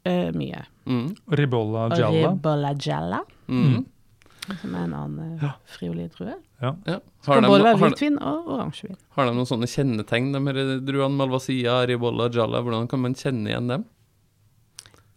eh, 0.05 0.29
mye. 0.37 0.61
Mm. 0.87 1.17
Ribolla 1.31 1.89
gialla. 1.97 2.31
Ribolla 2.35 2.75
gialla, 2.75 3.23
Mm. 3.49 3.85
som 4.61 4.75
er 4.75 4.85
en 4.85 4.95
annen 4.95 5.35
eh, 5.39 5.43
Ja. 5.47 5.53
frivillig 5.67 6.11
drue. 6.17 6.35
Ja. 6.61 6.73
Kan 6.85 7.01
Har, 7.27 7.41
de, 7.41 7.49
både 7.49 7.63
være 7.65 7.79
har, 7.79 7.89
hvitvin 7.91 8.17
og 8.21 8.47
oransjevin. 8.49 8.97
har 9.17 9.27
de 9.27 9.33
noen 9.33 9.47
sånne 9.47 9.67
kjennetegn, 9.71 10.33
de 10.33 10.41
her 10.47 10.81
druene? 10.81 11.17
Malvasia, 11.17 11.87
Ribolla, 11.87 12.29
Jalla? 12.29 12.61
Hvordan 12.63 12.89
kan 12.91 13.01
man 13.01 13.15
kjenne 13.15 13.49
igjen 13.49 13.69
dem? 13.69 13.85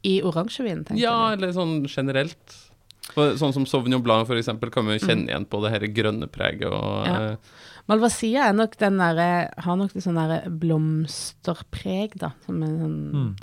I 0.06 0.20
oransjevin, 0.22 0.84
tenker 0.86 1.02
Ja, 1.02 1.16
du? 1.32 1.40
eller 1.40 1.54
sånn 1.56 1.80
generelt. 1.90 2.62
For, 3.14 3.36
sånn 3.38 3.54
som 3.54 3.66
Sauvignon 3.70 4.02
Blanc, 4.06 4.26
for 4.28 4.38
eksempel, 4.40 4.72
kan 4.74 4.86
vi 4.88 4.96
jo 4.98 5.06
kjenne 5.08 5.30
igjen 5.30 5.46
på 5.50 5.60
det 5.64 5.72
her 5.76 5.86
grønne 5.94 6.28
preget 6.32 6.66
og 6.70 7.06
Mm. 7.06 7.10
Ja. 7.10 7.32
eh, 7.32 7.38
Malvasia 7.88 8.48
er 8.50 8.54
nok 8.58 8.78
den 8.82 8.98
der, 8.98 9.52
Har 9.62 9.76
nok 9.78 9.94
det 9.94 10.02
sånn 10.02 10.16
derre 10.18 10.50
blomsterpreg, 10.50 12.16
da. 12.18 12.32
Som 12.46 12.64
er 12.64 12.68
sånn 12.68 13.14
Mm. 13.14 13.36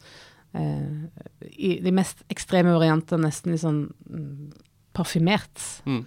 eh, 0.55 1.49
I 1.59 1.81
de 1.81 1.91
mest 1.93 2.25
ekstreme 2.29 2.73
varianter 2.77 3.19
nesten 3.19 3.53
litt 3.53 3.61
sånn 3.63 3.93
mm, 4.11 4.53
parfymert. 4.95 5.83
mm. 5.87 6.05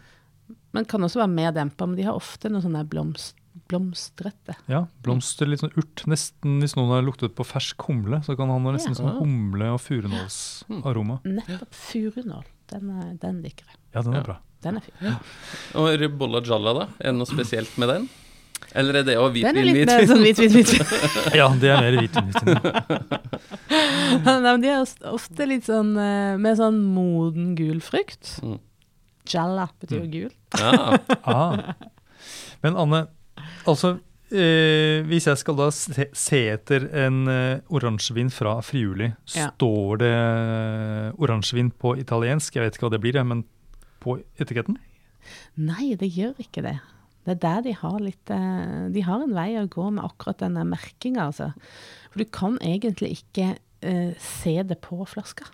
Men 0.74 0.86
kan 0.86 1.02
også 1.02 1.22
være 1.24 1.34
mer 1.34 1.52
dempa. 1.54 1.88
Men 1.88 1.96
de 1.96 2.04
har 2.04 2.14
ofte 2.16 2.50
noe 2.52 2.62
sånn 2.62 2.74
der 2.74 2.84
blomst, 2.84 3.34
blomstrete. 3.68 4.56
Ja, 4.70 4.84
blomster, 5.04 5.48
litt 5.50 5.60
sånn 5.64 5.74
urt. 5.78 6.04
Nesten 6.10 6.60
hvis 6.62 6.76
noen 6.78 6.92
har 6.94 7.02
luktet 7.06 7.34
på 7.38 7.46
fersk 7.48 7.82
humle, 7.90 8.20
så 8.26 8.36
kan 8.38 8.50
han 8.50 8.64
ha 8.66 8.72
nesten 8.76 8.94
Ja. 8.94 9.00
sånn 9.04 9.20
humle- 9.22 9.72
og 9.74 9.82
furunålsaroma. 9.82 11.20
Nettopp 11.26 11.74
furunål. 11.74 12.44
Den, 12.68 12.90
er- 12.90 13.16
den 13.22 13.42
liker 13.44 13.66
jeg. 13.66 13.78
Ja, 13.96 14.02
den 14.02 14.14
Ja. 14.14 14.20
er 14.20 14.24
bra. 14.24 14.38
Den 14.62 14.78
er 14.78 14.82
fin. 14.82 15.18
Og 15.76 16.00
Ribolla 16.00 16.42
Jalla, 16.42 16.74
da? 16.74 16.86
Er 17.00 17.12
det 17.12 17.16
noe 17.20 17.26
spesielt 17.30 17.78
med 17.78 17.90
den? 17.90 18.10
Eller 18.74 18.96
er 19.00 19.04
det 19.04 19.16
òg 19.18 19.34
Den 19.40 19.56
er 19.58 19.64
litt 19.64 19.88
hvitvin? 19.88 20.08
sånn 20.08 20.24
hvit, 20.24 20.38
hvit, 20.38 20.52
hvit. 20.52 21.36
Ja, 21.36 21.48
det 21.50 21.70
er 21.70 21.82
mer 21.82 21.98
hvitvin. 22.02 22.32
hvit. 22.32 23.26
Nei, 24.26 24.40
men 24.42 24.62
de 24.62 24.68
er 24.70 24.82
ofte- 25.12 25.48
litt 25.48 25.66
sånn 25.68 25.96
eh, 25.98 26.38
med 26.38 26.58
sånn 26.58 26.80
moden 26.96 27.56
gul 27.56 27.80
frukt. 27.82 28.40
Mm. 28.42 28.60
Jalla 29.28 29.70
betyr 29.82 30.02
jo 30.04 30.08
gul. 30.12 30.32
Ja. 30.60 30.98
Ah. 31.24 31.74
Men 32.64 32.76
Anne, 32.78 33.08
altså 33.68 33.96
eh, 34.32 35.04
hvis 35.08 35.28
jeg 35.30 35.38
skal 35.42 35.58
da 35.60 35.68
se, 35.76 36.08
se 36.18 36.40
etter 36.56 36.88
en 37.06 37.28
eh, 37.32 37.60
oransjevin 37.70 38.32
fra 38.34 38.58
Friuli, 38.66 39.12
Ja. 39.36 39.50
står 39.56 40.02
det 40.02 40.14
oransjevin 41.22 41.72
på 41.72 41.96
italiensk? 42.02 42.56
Jeg 42.56 42.66
vet 42.66 42.78
ikke 42.78 42.88
hva 42.90 42.96
det 42.96 43.02
blir, 43.06 43.22
men 43.28 43.44
på 44.04 44.18
etiketten? 44.42 44.78
Nei, 45.58 45.96
det 46.00 46.12
gjør 46.14 46.36
ikke 46.42 46.62
det. 46.66 46.76
Det 47.26 47.34
er 47.34 47.42
der 47.42 47.62
de 47.66 47.72
har 47.74 47.96
litt 48.04 48.30
eh, 48.30 48.88
De 48.94 49.02
har 49.02 49.24
en 49.26 49.34
vei 49.34 49.56
å 49.58 49.66
gå 49.72 49.88
med 49.96 50.06
akkurat 50.06 50.44
denne 50.44 50.66
merkinga, 50.70 51.30
altså. 51.32 51.52
For 52.14 52.22
du 52.22 52.26
kan 52.30 52.60
egentlig 52.62 53.16
ikke 53.20 53.56
eh, 53.82 54.14
se 54.22 54.60
det 54.64 54.78
på 54.86 55.00
flaska. 55.10 55.48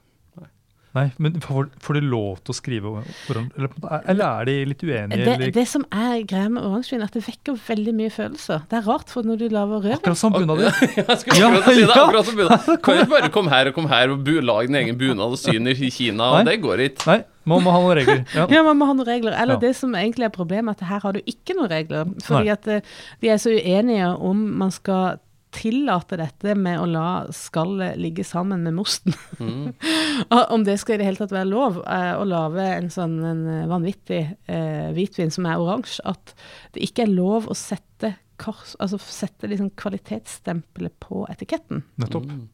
Nei, 0.91 1.05
men 1.23 1.37
får, 1.39 1.69
får 1.79 1.97
du 2.01 2.07
lov 2.11 2.41
til 2.43 2.51
å 2.51 2.55
skrive 2.57 2.89
eller, 3.31 3.69
eller 4.11 4.23
er 4.25 4.47
de 4.49 4.55
litt 4.67 4.81
uenige? 4.83 5.19
Det, 5.21 5.27
eller? 5.37 5.51
det 5.55 5.63
som 5.71 5.85
er 5.95 6.17
greia 6.27 6.49
med 6.51 6.65
oransjevin, 6.67 6.99
er 7.05 7.07
at 7.07 7.15
det 7.15 7.21
vekker 7.23 7.55
veldig 7.69 7.93
mye 7.95 8.11
følelser. 8.11 8.65
Det 8.67 8.75
er 8.81 8.83
rart, 8.89 9.07
for 9.13 9.23
når 9.23 9.39
du 9.39 9.45
lager 9.53 9.79
rødvin 9.85 9.95
Akkurat 10.01 10.19
som 10.19 10.35
bunaden. 10.35 10.67
Jeg 10.99 11.17
skulle 11.21 11.39
Ja, 11.39 11.51
si 11.63 11.77
det. 11.79 11.87
ja. 11.87 11.95
akkurat 11.95 12.27
som 12.27 12.35
bunad. 12.41 12.67
Kan 12.83 12.99
ikke 12.99 13.13
bare 13.15 13.31
komme 13.37 13.53
her 13.55 13.71
og 13.71 13.77
komme 13.79 13.93
her 13.93 14.11
og 14.17 14.25
bu, 14.27 14.33
lage 14.43 14.67
din 14.67 14.79
egen 14.83 14.99
bunad 14.99 15.37
og 15.37 15.39
syne 15.39 15.71
i 15.71 15.89
Kina, 15.95 16.27
og 16.27 16.41
Nei. 16.41 16.43
det 16.51 16.59
går 16.67 16.85
ikke. 16.89 17.07
Nei, 17.07 17.17
man 17.55 17.63
må 17.63 17.71
ha 17.77 17.79
noen 17.87 17.97
regler. 18.01 18.21
Ja. 18.41 18.47
Ja, 18.57 18.63
man 18.67 18.81
må 18.83 18.91
ha 18.91 18.99
noen 18.99 19.07
regler. 19.07 19.39
Eller 19.39 19.55
Ja. 19.61 19.63
det 19.63 19.73
som 19.79 19.95
egentlig 19.95 20.27
er 20.27 20.35
problemet, 20.35 20.75
er 20.75 20.83
at 20.83 20.89
her 20.91 21.05
har 21.07 21.15
du 21.15 21.23
ikke 21.23 21.55
noen 21.55 21.71
regler. 21.71 22.11
Fordi 22.27 22.51
Nei. 22.51 22.57
at 22.59 22.67
eh, 22.67 22.83
de 23.23 23.31
er 23.31 23.39
så 23.39 23.55
uenige 23.55 24.11
om 24.19 24.43
man 24.59 24.75
skal 24.75 25.21
tillate 25.51 26.17
dette 26.19 26.55
med 26.55 26.79
å 26.79 26.87
la 26.89 27.07
skallet 27.35 27.99
ligge 27.99 28.23
sammen 28.27 28.63
med 28.65 28.75
mosten. 28.77 29.15
Mm. 29.39 29.73
Om 30.55 30.65
det 30.67 30.77
skal 30.81 30.95
i 30.95 31.01
det 31.01 31.09
hele 31.09 31.21
tatt 31.21 31.35
være 31.35 31.49
lov 31.51 31.81
eh, 31.83 32.13
å 32.15 32.25
lage 32.27 32.65
en 32.77 32.89
sånn 32.93 33.17
en 33.27 33.43
eh, 33.49 33.67
vanvittig 33.69 34.21
eh, 34.51 34.89
hvitvin 34.95 35.33
som 35.33 35.47
er 35.49 35.61
oransje, 35.61 36.03
at 36.07 36.33
det 36.75 36.85
ikke 36.87 37.05
er 37.05 37.13
lov 37.13 37.49
å 37.51 37.57
sette, 37.57 38.15
kors, 38.41 38.73
altså 38.81 38.97
sette 39.03 39.49
liksom 39.51 39.73
kvalitetsstempelet 39.77 40.95
på 41.03 41.25
etiketten. 41.29 41.83
Nettopp. 42.01 42.31
Mm. 42.31 42.47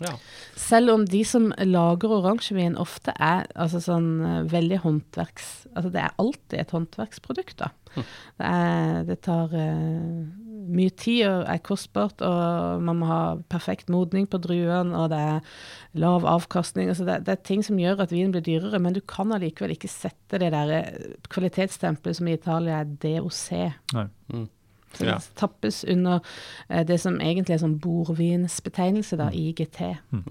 Ja. 0.00 0.14
Selv 0.58 0.94
om 0.94 1.04
de 1.06 1.20
som 1.26 1.50
lager 1.58 2.14
oransjevin 2.16 2.78
ofte 2.80 3.14
er 3.20 3.46
altså 3.54 3.82
sånn 3.82 4.08
eh, 4.24 4.40
veldig 4.50 4.80
håndverks... 4.86 5.50
Altså 5.72 5.92
det 5.92 6.02
er 6.02 6.16
alltid 6.22 6.58
et 6.62 6.74
håndverksprodukt, 6.74 7.58
da. 7.60 7.72
Det, 7.92 8.46
er, 8.48 9.02
det 9.04 9.18
tar 9.26 9.52
uh, 9.52 10.22
mye 10.72 10.92
tid 10.96 11.26
og 11.28 11.42
er 11.50 11.60
kostbart, 11.64 12.22
og 12.24 12.80
man 12.86 13.00
må 13.02 13.08
ha 13.10 13.20
perfekt 13.52 13.92
modning 13.92 14.24
på 14.30 14.40
druene, 14.42 14.96
og 14.96 15.10
det 15.12 15.20
er 15.20 15.52
lav 16.00 16.26
avkastning. 16.28 16.88
Altså 16.92 17.06
det, 17.08 17.20
det 17.26 17.36
er 17.36 17.44
ting 17.48 17.64
som 17.66 17.80
gjør 17.80 18.04
at 18.06 18.14
vinen 18.14 18.32
blir 18.34 18.44
dyrere, 18.46 18.80
men 18.82 18.96
du 18.96 19.02
kan 19.04 19.34
allikevel 19.34 19.76
ikke 19.76 19.92
sette 19.92 20.40
det 20.40 20.52
der 20.54 20.74
eh, 20.78 21.14
kvalitetsstempelet 21.32 22.18
som 22.18 22.30
i 22.30 22.36
Italia 22.38 22.80
er 22.82 22.96
DOC. 23.04 23.46
Nei. 23.96 24.08
Mm. 24.32 24.48
Så 24.92 25.04
Ja. 25.06 25.14
det 25.18 25.34
tappes 25.36 25.84
under 25.88 26.20
eh, 26.68 26.84
det 26.84 27.00
som 27.00 27.18
egentlig 27.18 27.54
er 27.54 27.58
sånn 27.66 27.78
bordvinsbetegnelse, 27.80 29.16
da, 29.16 29.30
IGT. 29.30 29.80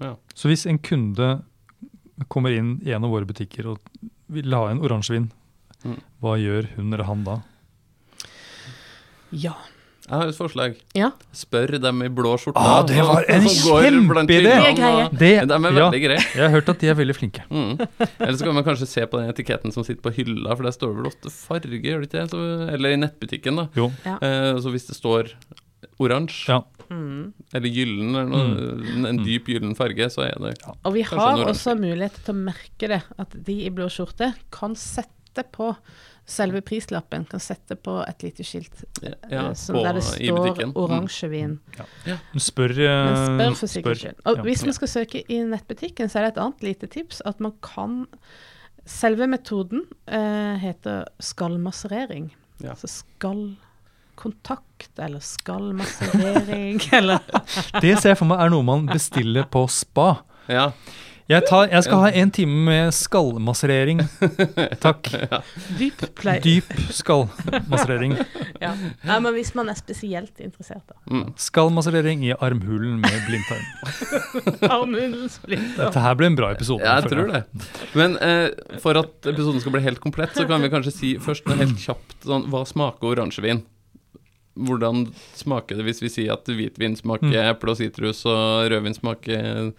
Ja. 0.00 0.16
Så 0.34 0.48
hvis 0.48 0.66
en 0.66 0.78
kunde 0.78 1.42
kommer 2.28 2.50
inn 2.54 2.80
i 2.84 2.92
en 2.92 3.04
av 3.04 3.10
våre 3.10 3.26
butikker 3.26 3.66
og 3.72 3.78
vil 4.28 4.52
ha 4.54 4.68
en 4.70 4.80
oransjevin, 4.80 5.30
Mm. 5.84 5.96
hva 6.22 6.36
gjør 6.38 6.68
hun 6.76 6.92
eller 6.94 7.04
han 7.04 7.24
da? 7.24 7.40
Ja. 9.32 9.54
Jeg 10.02 10.18
har 10.18 10.30
et 10.32 10.36
forslag. 10.36 10.74
Ja. 10.98 11.12
Spør 11.36 11.76
dem 11.80 12.02
i 12.02 12.08
blå 12.10 12.32
skjorte. 12.40 12.58
Ah, 12.58 12.80
det 12.86 12.98
var 13.06 13.22
en 13.30 13.46
kjempeidé! 13.46 14.50
De 15.14 15.28
er 15.36 15.46
er 15.46 15.46
ja, 15.46 15.58
veldig 15.62 16.00
greie. 16.02 16.18
jeg 16.34 16.42
har 16.42 16.50
hørt 16.50 16.72
at 16.72 16.82
de 16.82 16.90
er 16.90 16.98
veldig 16.98 17.14
flinke. 17.16 17.44
Mm. 17.48 17.78
Eller 18.18 18.36
så 18.36 18.48
kan 18.48 18.56
man 18.58 18.66
kanskje 18.66 18.88
se 18.90 19.06
på 19.06 19.20
den 19.20 19.30
etiketten 19.30 19.74
som 19.74 19.86
sitter 19.86 20.02
på 20.02 20.12
hylla, 20.18 20.56
for 20.56 20.66
der 20.66 20.74
står 20.74 20.96
vel 20.98 21.06
ofte 21.12 21.30
farge, 21.30 21.78
gjør 21.78 22.02
det 22.02 22.10
ikke 22.10 22.26
det? 22.34 22.42
Eller 22.74 22.96
i 22.96 23.00
nettbutikken, 23.04 23.62
da. 23.62 23.68
Jo. 23.78 23.92
Eh, 24.10 24.50
så 24.64 24.74
hvis 24.74 24.88
det 24.90 24.98
står 24.98 25.32
oransje, 26.02 26.48
Ja. 26.50 26.62
Mm. 26.90 27.32
eller 27.54 27.72
gyllen, 27.72 28.10
eller 28.10 28.28
noe, 28.28 29.08
en 29.08 29.22
dyp 29.24 29.46
gyllen 29.48 29.76
farge, 29.78 30.10
så 30.12 30.26
er 30.26 30.36
det 30.42 30.58
Og 30.84 30.92
vi 30.92 31.02
har 31.08 31.46
også 31.46 31.76
mulighet 31.78 32.18
til 32.26 32.34
å 32.34 32.42
merke 32.50 32.90
det, 32.90 33.02
at 33.18 33.36
de 33.46 33.60
i 33.64 33.70
blå 33.70 33.86
skjorte 33.88 34.34
kan 34.50 34.74
sette 34.76 35.46
på 35.54 35.70
selve 36.28 36.60
prislappen, 36.62 37.24
kan 37.28 37.40
sette 37.42 37.74
på 37.76 37.96
et 38.06 38.22
lite 38.22 38.44
skilt 38.46 38.84
ja, 39.02 39.10
eh, 39.28 39.52
som, 39.58 39.74
på, 39.76 39.82
der 39.84 39.98
det 39.98 40.04
i 40.22 40.28
står. 40.30 40.62
Mm. 40.62 40.72
oransjevin. 40.78 41.56
Men 42.06 42.40
spør, 42.40 42.76
Men 42.78 43.10
eh, 43.10 43.26
spør 43.26 43.58
for 43.58 43.66
sikkerhets 43.74 44.04
skyld. 44.06 44.22
Og 44.24 44.38
Ja. 44.38 44.42
hvis 44.46 44.62
man 44.64 44.72
skal 44.78 44.88
søke 44.88 45.24
i 45.28 45.42
nettbutikken, 45.42 46.08
så 46.08 46.20
er 46.20 46.28
det 46.28 46.36
et 46.36 46.42
annet 46.44 46.62
lite 46.62 46.86
tips, 46.86 47.22
at 47.26 47.40
man 47.40 47.52
kan 47.62 48.06
Selve 48.82 49.28
metoden 49.30 49.84
eh, 50.10 50.56
heter 50.58 51.04
skallmasserering. 51.22 52.32
Ja. 52.58 52.72
Så 52.74 52.88
skallkontakt, 52.90 54.90
eller 54.98 55.22
skallmasserering, 55.22 56.80
eller 56.98 57.20
Det 57.78 57.92
ser 58.00 58.10
jeg 58.10 58.18
for 58.18 58.26
meg 58.26 58.42
er 58.42 58.50
noe 58.50 58.66
man 58.66 58.88
bestiller 58.90 59.46
på 59.46 59.62
spa. 59.70 60.24
Ja. 60.50 60.72
Jeg, 61.30 61.44
tar, 61.48 61.68
jeg 61.70 61.84
skal 61.86 62.00
ha 62.02 62.08
en 62.22 62.30
time 62.34 62.56
med 62.66 62.90
skallmasserering. 62.96 64.00
Takk. 64.82 65.08
dyp 65.80 66.02
play. 66.18 66.40
Dyp 66.44 66.72
skallmasserering. 66.92 68.16
Ja. 68.60 68.72
Nei, 69.06 69.18
men 69.22 69.36
hvis 69.36 69.52
man 69.56 69.70
er 69.72 69.78
spesielt 69.78 70.42
interessert, 70.42 70.82
da. 70.90 70.98
Mm. 71.08 71.30
Skallmasserering 71.40 72.24
i 72.26 72.32
armhulen 72.34 72.98
med 73.02 73.16
blindtarm. 73.28 73.64
Armhulsplitter. 74.76 75.78
Dette 75.86 76.04
her 76.04 76.18
ble 76.18 76.30
en 76.32 76.38
bra 76.38 76.50
episode. 76.56 76.84
Ja, 76.84 76.98
jeg 77.00 77.12
tror 77.14 77.30
det. 77.32 77.42
Men 77.98 78.18
eh, 78.22 78.48
for 78.82 78.98
at 79.00 79.30
episoden 79.32 79.62
skal 79.62 79.76
bli 79.76 79.84
helt 79.86 80.02
komplett, 80.02 80.34
så 80.36 80.46
kan 80.50 80.62
vi 80.64 80.72
kanskje 80.72 80.94
si 80.96 81.14
først 81.22 81.46
noe 81.48 81.58
helt 81.62 81.78
kjapt 81.82 82.26
sånn 82.26 82.48
Hva 82.52 82.64
smaker 82.68 83.14
oransjevin? 83.14 83.62
Hvordan 84.52 85.06
smaker 85.38 85.78
det 85.78 85.86
hvis 85.86 86.02
vi 86.04 86.10
sier 86.12 86.34
at 86.34 86.44
hvitvin 86.50 86.98
smaker 86.98 87.30
Mm. 87.32 87.50
eple 87.54 87.72
og 87.72 87.78
sitrus, 87.80 88.20
og 88.28 88.68
rødvin 88.68 88.98
smaker 88.98 89.72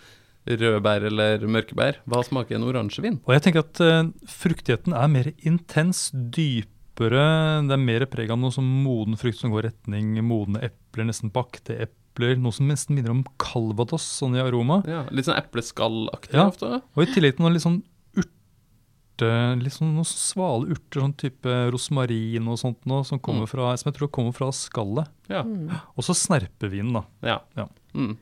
rødbær 0.48 1.06
eller 1.08 1.40
mørkebær? 1.48 2.02
Hva 2.10 2.24
smaker 2.28 2.56
en 2.58 2.66
oransjevin? 2.68 3.20
Og 3.26 3.34
jeg 3.38 3.44
tenker 3.46 3.64
at 3.64 3.80
uh, 3.84 4.12
fruktigheten 4.28 4.94
er 4.98 5.08
mer 5.12 5.32
intens, 5.48 6.10
dypere. 6.14 7.64
Det 7.68 7.74
er 7.78 7.84
mer 7.84 8.06
preg 8.12 8.30
av 8.34 8.40
noe 8.42 8.52
som 8.54 8.66
moden 8.84 9.16
frukt 9.18 9.40
som 9.40 9.54
går 9.56 9.70
retning 9.72 10.18
modne 10.28 10.60
epler, 10.68 11.08
nesten 11.10 11.32
bakte 11.34 11.78
epler. 11.88 12.36
Noe 12.38 12.54
som 12.54 12.68
nesten 12.70 12.94
minner 12.98 13.10
om 13.16 13.24
calvados, 13.42 14.04
sånn 14.20 14.36
i 14.38 14.44
aroma. 14.44 14.82
Ja, 14.86 15.06
Litt 15.10 15.26
sånn 15.26 15.40
epleskallaktig 15.40 16.36
Ja. 16.38 16.50
ofte? 16.52 16.82
Og 16.96 17.04
i 17.08 17.10
tillegg 17.14 17.38
til 17.38 17.46
noe 17.48 17.54
litt 17.56 17.64
sånn 17.66 17.80
urte, 18.20 19.32
litt 19.64 19.74
sånn 19.74 19.96
noen 19.96 20.06
svale 20.06 20.70
urter, 20.76 21.02
sånn 21.02 21.16
type 21.18 21.56
rosmarin 21.74 22.48
og 22.50 22.60
sånt 22.62 22.86
noe, 22.90 23.04
som, 23.06 23.18
kommer 23.20 23.48
Mm. 23.48 23.50
fra, 23.50 23.78
som 23.78 23.92
jeg 23.92 23.98
tror 24.00 24.12
kommer 24.12 24.34
fra 24.34 24.52
skallet. 24.52 25.08
Ja. 25.30 25.42
Mm. 25.44 25.70
Og 25.98 26.04
så 26.04 26.14
snerpevinen, 26.14 26.94
da. 26.94 27.04
ja. 27.24 27.40
Ja. 27.58 27.68
Mm. 27.96 28.18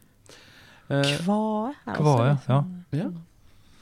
Eh, 0.92 1.12
Kvae 1.24 1.74
er 1.88 1.98
Kvae, 2.00 2.26
ja. 2.28 2.38
sånn- 2.46 2.72
ja. 3.00 3.10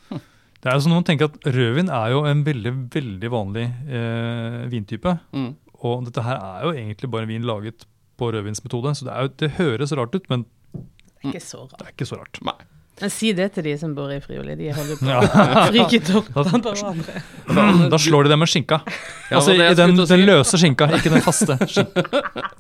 Det 0.60 0.68
er 0.68 0.76
jo 0.76 0.84
sånn 0.84 0.92
at 0.94 1.00
man 1.00 1.08
tenker 1.08 1.30
at 1.30 1.38
Rødvin 1.56 1.90
er 1.96 2.10
jo 2.12 2.24
en 2.28 2.42
veldig 2.44 2.74
veldig 2.92 3.30
vanlig 3.32 3.66
eh, 3.88 4.58
vintype. 4.72 5.14
Mm. 5.32 5.54
Og 5.88 6.04
dette 6.10 6.24
her 6.26 6.36
er 6.44 6.66
jo 6.68 6.74
egentlig 6.76 7.10
bare 7.14 7.30
vin 7.30 7.46
laget 7.48 7.86
på 8.20 8.28
rødvinsmetode. 8.36 8.92
Så 9.00 9.08
det, 9.08 9.14
er 9.16 9.22
jo, 9.24 9.32
det 9.40 9.52
høres 9.56 9.94
rart 9.96 10.18
ut, 10.20 10.28
men 10.30 10.44
det 10.74 10.84
er 11.24 11.30
Ikke 11.32 11.44
så 11.46 11.62
rart. 11.64 11.78
det 11.80 11.88
er 11.88 11.94
ikke 11.96 12.10
så 12.10 12.20
rart. 12.20 12.42
Nei. 12.44 12.58
Men 13.00 13.12
si 13.14 13.32
det 13.36 13.50
til 13.56 13.66
de 13.70 13.76
som 13.80 13.94
bor 13.96 14.12
i 14.12 14.20
Friuli. 14.24 14.56
De 14.60 14.72
holder 14.76 15.00
på 15.00 15.14
å 15.14 15.66
fryke 15.70 16.00
toppene 16.04 16.62
på 16.66 16.74
hverandre. 16.74 17.90
Da 17.94 18.00
slår 18.02 18.28
de 18.28 18.34
det 18.34 18.38
med 18.42 18.52
skinka. 18.52 18.82
Ja, 19.30 19.40
altså 19.40 19.56
det 19.58 19.70
den, 19.78 19.96
den 20.00 20.08
si. 20.10 20.18
løse 20.26 20.60
skinka, 20.60 20.90
ikke 20.98 21.14
den 21.14 21.24
faste. 21.24 21.58
skinka. 21.70 22.04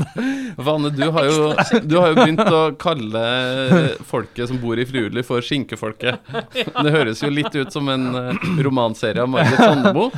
Vanne, 0.69 0.91
du 0.95 1.05
har, 1.15 1.27
jo, 1.27 1.81
du 1.83 1.95
har 1.99 2.13
jo 2.13 2.17
begynt 2.21 2.43
å 2.45 2.61
kalle 2.79 3.23
folket 4.07 4.51
som 4.51 4.59
bor 4.61 4.79
i 4.79 4.85
Friuli 4.89 5.23
for 5.27 5.43
skinkefolket. 5.45 6.31
Det 6.55 6.93
høres 6.93 7.23
jo 7.23 7.31
litt 7.33 7.55
ut 7.55 7.73
som 7.73 7.89
en 7.91 8.07
eh, 8.15 8.47
romanserie 8.63 9.23
av 9.25 9.31
Margit 9.31 9.59
Sandemo. 9.59 10.09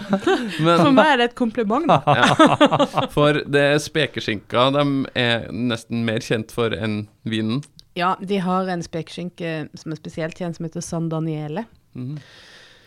For 0.62 0.92
meg 0.94 1.14
er 1.16 1.22
det 1.24 1.30
et 1.32 1.38
kompliment. 1.38 1.88
da. 1.90 2.02
ja, 2.22 3.08
for 3.14 3.42
det 3.48 3.68
er 3.74 3.82
spekeskinka 3.82 4.70
de 4.76 4.86
er 5.18 5.48
nesten 5.52 6.06
mer 6.08 6.24
kjent 6.26 6.54
for 6.56 6.74
enn 6.76 7.06
vinen. 7.28 7.62
Ja, 7.98 8.14
de 8.22 8.38
har 8.40 8.70
en 8.72 8.84
spekeskinke 8.86 9.68
som 9.78 9.92
er 9.92 10.00
spesielt 10.00 10.40
kjent, 10.40 10.56
som 10.58 10.68
heter 10.68 10.84
San 10.86 11.10
Daniele. 11.12 11.66
Mm. 11.96 12.18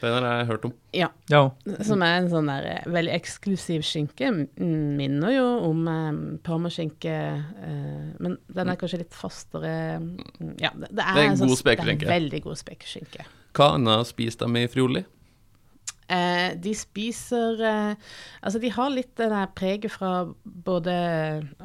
Den 0.05 0.25
har 0.27 0.39
jeg 0.41 0.47
hørt 0.51 0.65
om. 0.69 0.73
Ja, 0.93 1.09
Ja, 1.33 1.43
som 1.87 2.03
er 2.05 2.19
en 2.19 2.29
sånn 2.33 2.49
der 2.51 2.67
eh, 2.69 2.89
veldig 2.93 3.13
eksklusiv 3.15 3.85
skinke. 3.87 4.29
Minner 4.61 5.33
jo 5.33 5.47
om 5.71 5.87
eh, 5.89 6.19
parmaskinke, 6.45 7.15
eh, 7.15 8.05
men 8.21 8.37
den 8.53 8.73
er 8.73 8.81
kanskje 8.81 9.01
litt 9.05 9.17
fastere. 9.17 9.73
Mm, 10.03 10.59
Ja, 10.61 10.73
det, 10.77 10.91
det 10.91 11.01
er, 11.01 11.15
Det 11.15 11.23
er 11.23 11.25
en 11.25 11.31
en 11.33 11.41
sånn 11.41 11.53
god 11.53 11.57
er 11.57 11.63
spekeskinke. 11.63 12.11
Veldig 12.13 12.43
god 12.45 12.61
spekeskinke. 12.61 13.27
Hva 13.55 13.71
annet 13.79 14.11
spiser 14.11 14.45
de 14.45 14.65
i 14.65 14.71
Friuli? 14.73 15.05
Eh, 16.13 16.51
de 16.61 16.75
spiser 16.77 17.61
eh, 17.65 17.95
Altså, 18.43 18.61
de 18.61 18.69
har 18.75 18.91
litt 18.93 19.15
det 19.17 19.31
der 19.33 19.47
preget 19.57 19.95
fra 19.95 20.27
både 20.45 20.93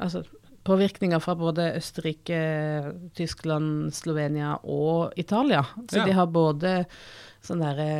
Altså 0.00 0.22
påvirkninger 0.66 1.18
fra 1.24 1.34
både 1.38 1.70
Østerrike, 1.78 2.40
Tyskland, 3.16 3.92
Slovenia 3.96 4.56
og 4.64 5.12
Italia. 5.16 5.62
Så 5.90 5.98
Ja. 6.02 6.04
de 6.04 6.12
har 6.12 6.26
både 6.26 6.86
sånn 7.42 7.60
derre 7.64 7.90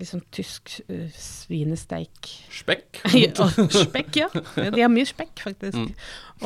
Liksom 0.00 0.22
tysk 0.32 0.78
uh, 0.88 1.10
svinesteik 1.12 2.30
Spekk? 2.48 3.02
spekk, 3.84 4.16
ja. 4.16 4.28
De 4.56 4.80
har 4.80 4.88
mye 4.88 5.04
spekk, 5.04 5.34
faktisk. 5.44 5.76
Mm. 5.76 5.90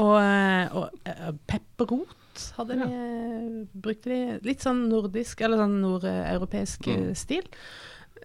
Og, 0.03 0.17
eh, 0.19 0.75
og 0.75 0.89
uh, 1.07 1.29
pepperrot 1.47 2.49
hadde 2.57 2.75
de, 2.81 2.89
ja. 2.91 3.61
brukte 3.79 4.11
de. 4.11 4.19
Litt 4.43 4.65
sånn 4.67 4.89
nordisk, 4.91 5.39
eller 5.47 5.63
sånn 5.63 5.77
nordeuropeisk 5.85 6.89
eh, 6.91 6.99
Mm. 7.05 7.15
stil. 7.15 7.47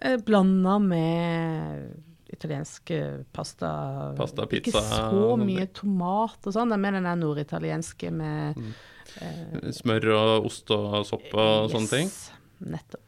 Eh, 0.02 0.16
Blanda 0.26 0.80
med 0.82 2.09
italiensk 2.32 2.90
pasta. 3.32 3.70
pasta. 4.16 4.46
pizza, 4.46 4.78
Ikke 4.80 5.10
så 5.10 5.36
mye 5.40 5.66
tomat 5.72 6.46
og 6.46 6.52
sånn. 6.54 6.68
Det 6.70 6.78
er 6.78 6.84
mer 6.84 6.92
den 6.98 7.04
der 7.08 7.16
norditalienske 7.20 8.10
med 8.12 8.56
Mm. 8.56 8.72
eh, 9.20 9.70
Smør 9.72 10.08
og 10.16 10.46
ost 10.46 10.70
og 10.70 11.04
sopp 11.06 11.32
og 11.34 11.70
sånne 11.70 11.88
ting? 11.90 12.06
yes, 12.06 12.30
Nettopp. 12.60 13.00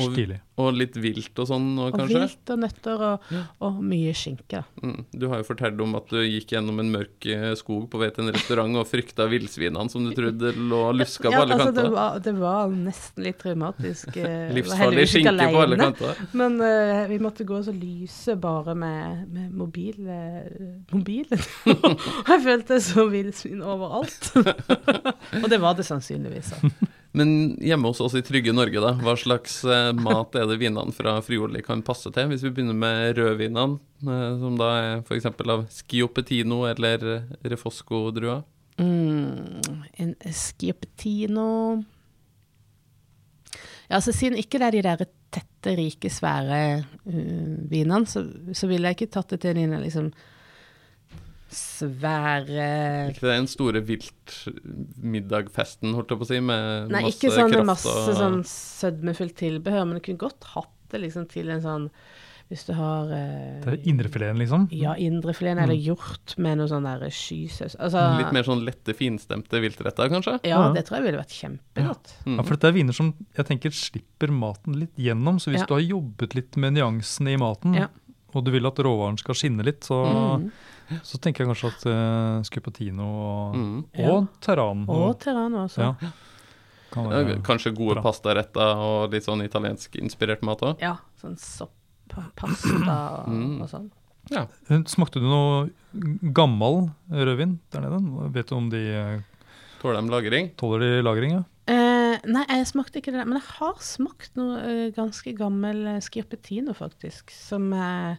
Og, 0.00 0.16
og 0.62 0.68
litt 0.76 0.94
vilt 0.96 1.36
og 1.42 1.46
sånn 1.50 1.66
Og 1.82 1.92
kanskje? 1.96 2.20
vilt 2.22 2.50
og 2.54 2.58
nøtter 2.62 3.02
og, 3.08 3.26
Ja. 3.32 3.42
og 3.66 3.80
mye 3.84 4.12
skinke. 4.16 4.62
Mm. 4.82 5.04
Du 5.12 5.26
har 5.28 5.42
jo 5.42 5.46
fortalt 5.48 5.80
om 5.84 5.94
at 5.98 6.08
du 6.08 6.16
gikk 6.22 6.54
gjennom 6.54 6.80
en 6.80 6.90
mørk 6.94 7.26
eh, 7.28 7.52
skog 7.58 7.90
på 7.92 8.00
vei 8.00 8.08
til 8.14 8.24
en 8.26 8.32
restaurant 8.34 8.78
og 8.80 8.86
frykta 8.88 9.26
villsvinene 9.28 9.90
som 9.92 10.04
du 10.06 10.14
trodde 10.16 10.52
lå 10.56 10.80
og 10.88 10.96
luska 11.00 11.28
på 11.28 11.42
alle 11.42 11.58
altså, 11.58 11.72
det, 11.72 11.82
kanter. 11.82 11.96
var, 11.96 12.18
det 12.24 12.34
var 12.40 12.72
nesten 12.72 13.26
litt 13.26 13.38
traumatisk. 13.42 14.16
eh, 14.16 14.52
Livsfarlig 14.56 15.06
skinke 15.12 15.34
alene. 15.34 15.52
på 15.52 15.62
alle 15.66 15.80
kanter. 15.82 16.22
Men 16.32 16.56
uh, 16.62 17.04
vi 17.10 17.18
måtte 17.22 17.44
gå 17.48 17.60
så 17.66 17.74
lyse 17.76 18.36
bare 18.40 18.74
med, 18.78 19.28
med 19.32 19.52
mobil, 19.52 20.00
uh, 20.08 20.80
mobilen. 20.92 21.44
jeg 22.32 22.42
følte 22.48 22.80
så 22.80 23.06
villsvin 23.12 23.62
overalt. 23.62 24.32
og 25.42 25.48
det 25.52 25.60
var 25.62 25.76
det 25.78 25.86
sannsynligvis. 25.88 26.52
da. 26.56 26.92
Men 27.12 27.58
hjemme 27.60 27.90
hos 27.90 28.00
oss 28.00 28.14
i 28.16 28.22
trygge 28.24 28.54
Norge, 28.56 28.80
da, 28.80 28.94
hva 28.96 29.12
slags 29.20 29.58
eh, 29.68 29.90
mat 29.92 30.32
er 30.38 30.46
det 30.48 30.56
vinene 30.62 30.94
fra 30.96 31.18
Friuli 31.24 31.60
kan 31.64 31.84
passe 31.84 32.08
til? 32.14 32.30
Hvis 32.30 32.44
vi 32.46 32.52
begynner 32.56 32.78
med 32.78 33.18
rødvinene, 33.18 33.76
eh, 34.00 34.28
som 34.40 34.56
da 34.56 34.70
er 34.78 35.02
f.eks. 35.02 35.28
av 35.28 35.66
Schioppettino 35.68 36.62
eller 36.70 37.04
eh, 37.18 37.34
Refosco-drua. 37.52 38.38
Mm, 38.80 39.60
en 40.00 40.14
schioppettino 40.32 41.82
Ja, 43.90 43.98
altså 43.98 44.14
siden 44.16 44.40
ikke 44.40 44.56
det 44.62 44.70
er 44.70 44.76
de 44.78 44.84
der 44.86 45.02
tette, 45.32 45.74
rike, 45.76 46.08
svære 46.10 46.60
uh, 46.80 47.58
vinene, 47.68 48.08
så, 48.08 48.24
så 48.56 48.66
ville 48.70 48.88
jeg 48.88 48.96
ikke 48.96 49.12
tatt 49.12 49.34
det 49.34 49.42
til 49.44 49.60
dine 49.60 49.78
liksom 49.82 50.08
svære 51.52 52.66
Ikke 53.12 53.26
det 53.28 53.36
den 53.36 53.48
store 53.50 53.80
viltmiddagfesten, 54.72 55.94
holdt 55.96 56.10
jeg 56.14 56.18
på 56.20 56.26
å 56.26 56.30
si, 56.32 56.40
med 56.40 56.90
Nei, 56.92 57.02
masse 57.06 57.16
ikke 57.18 57.32
sånn 57.34 57.52
kraft 57.52 57.70
masse 57.70 57.94
og 58.08 58.18
sånn 58.18 58.40
sødmefullt 58.48 59.36
tilbehør, 59.40 59.86
men 59.88 59.98
du 59.98 60.04
kunne 60.06 60.22
godt 60.24 60.44
hatt 60.56 60.72
det 60.92 61.00
liksom 61.06 61.24
til 61.32 61.48
en 61.54 61.62
sånn 61.64 61.86
Hvis 62.52 62.66
du 62.68 62.72
har 62.76 63.08
eh, 63.16 63.60
Det 63.64 63.70
er 63.72 63.86
indrefileten, 63.88 64.36
liksom. 64.42 64.66
Ja, 64.76 64.92
indrefileten 65.00 65.62
eller 65.62 65.78
hjort 65.78 66.34
med 66.42 66.58
noe 66.60 66.68
sånn 66.68 66.84
der 66.84 67.06
skysaus. 67.08 67.76
Altså, 67.80 68.02
Litt 68.18 68.34
mer 68.36 68.44
sånn 68.44 68.60
lette, 68.66 68.92
finstemte 68.98 69.60
viltretter, 69.62 70.10
kanskje? 70.12 70.34
Ja, 70.44 70.58
Ja. 70.66 70.72
det 70.74 70.82
tror 70.84 70.98
jeg 70.98 71.06
ville 71.06 71.22
vært 71.22 71.32
kjempegodt. 71.32 72.12
Mm. 72.26 72.36
Ja, 72.36 72.42
for 72.44 72.52
dette 72.58 72.68
er 72.68 72.76
viner 72.76 72.92
som 72.98 73.14
jeg 73.38 73.46
tenker 73.48 73.70
slipper 73.72 74.28
maten 74.36 74.76
litt 74.82 74.92
gjennom. 75.00 75.40
Så 75.40 75.48
hvis 75.54 75.62
Ja. 75.64 75.66
du 75.70 75.74
har 75.78 75.80
jobbet 75.86 76.34
litt 76.36 76.56
med 76.60 76.74
nyansene 76.76 77.32
i 77.32 77.40
maten, 77.40 77.72
Ja. 77.74 77.88
og 78.34 78.44
du 78.44 78.50
vil 78.50 78.66
at 78.68 78.76
råvaren 78.76 79.16
skal 79.18 79.34
skinne 79.34 79.64
litt, 79.64 79.80
så, 79.88 80.02
Mm. 80.42 80.50
Så 81.02 81.18
tenker 81.20 81.44
jeg 81.44 81.50
kanskje 81.52 81.70
at 81.72 81.86
uh, 81.86 82.42
Skupatino 82.42 83.06
og, 83.06 83.54
Mm. 83.56 83.78
og 84.10 84.28
Terran 84.40 84.84
Og 84.88 85.18
Terrano 85.20 85.64
også. 85.66 85.78
ja, 86.02 86.10
kan 86.92 87.08
være 87.08 87.38
Kanskje 87.42 87.72
gode 87.74 87.94
Bra. 87.96 88.02
pastaretter 88.02 88.76
og 88.76 89.10
litt 89.12 89.24
sånn 89.24 89.42
italiensk 89.44 89.96
inspirert 89.96 90.42
mat 90.42 90.60
òg? 90.60 90.80
Ja, 90.80 90.96
sånn 91.20 91.36
sopppasta 91.38 93.24
og, 93.24 93.28
Mm. 93.32 93.62
og 93.62 93.68
sånn. 93.70 93.90
Ja. 94.30 94.46
Eh, 94.70 94.82
Smakte 94.86 95.18
du 95.20 95.26
noe 95.26 95.70
gammel 96.32 96.90
rødvin 97.10 97.58
der 97.72 97.80
nede? 97.80 98.32
Vet 98.32 98.46
du 98.48 98.54
om 98.56 98.68
de 98.70 98.82
eh, 98.94 99.20
Tåler 99.80 100.00
de 100.00 100.08
lagring? 100.10 100.50
tåler 100.56 100.78
de 100.80 101.02
lagring? 101.02 101.32
Ja? 101.32 101.42
Eh, 101.66 102.18
nei, 102.26 102.44
jeg 102.48 102.66
smakte 102.66 103.00
ikke 103.00 103.12
det, 103.12 103.26
men 103.26 103.38
jeg 103.40 103.48
har 103.58 103.74
smakt 103.80 104.36
noe 104.36 104.58
eh, 104.60 104.90
ganske 104.94 105.32
gammel 105.36 105.86
uh, 105.96 106.00
Schioppettino, 106.00 106.72
faktisk, 106.74 107.30
som, 107.30 107.72
eh, 107.72 108.16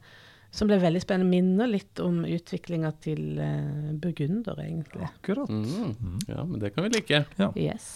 som 0.54 0.70
ble 0.70 0.78
veldig 0.78 1.02
spennende. 1.02 1.34
Minner 1.34 1.70
litt 1.70 2.00
om 2.04 2.22
utviklinga 2.30 2.92
til 3.02 3.40
uh, 3.42 3.94
burgunder, 3.98 4.60
egentlig. 4.62 5.08
Akkurat. 5.08 5.50
Mm. 5.50 6.20
Ja, 6.30 6.44
men 6.46 6.60
det 6.62 6.76
kan 6.76 6.86
vi 6.86 6.92
like. 6.94 7.24
Yes. 7.58 7.88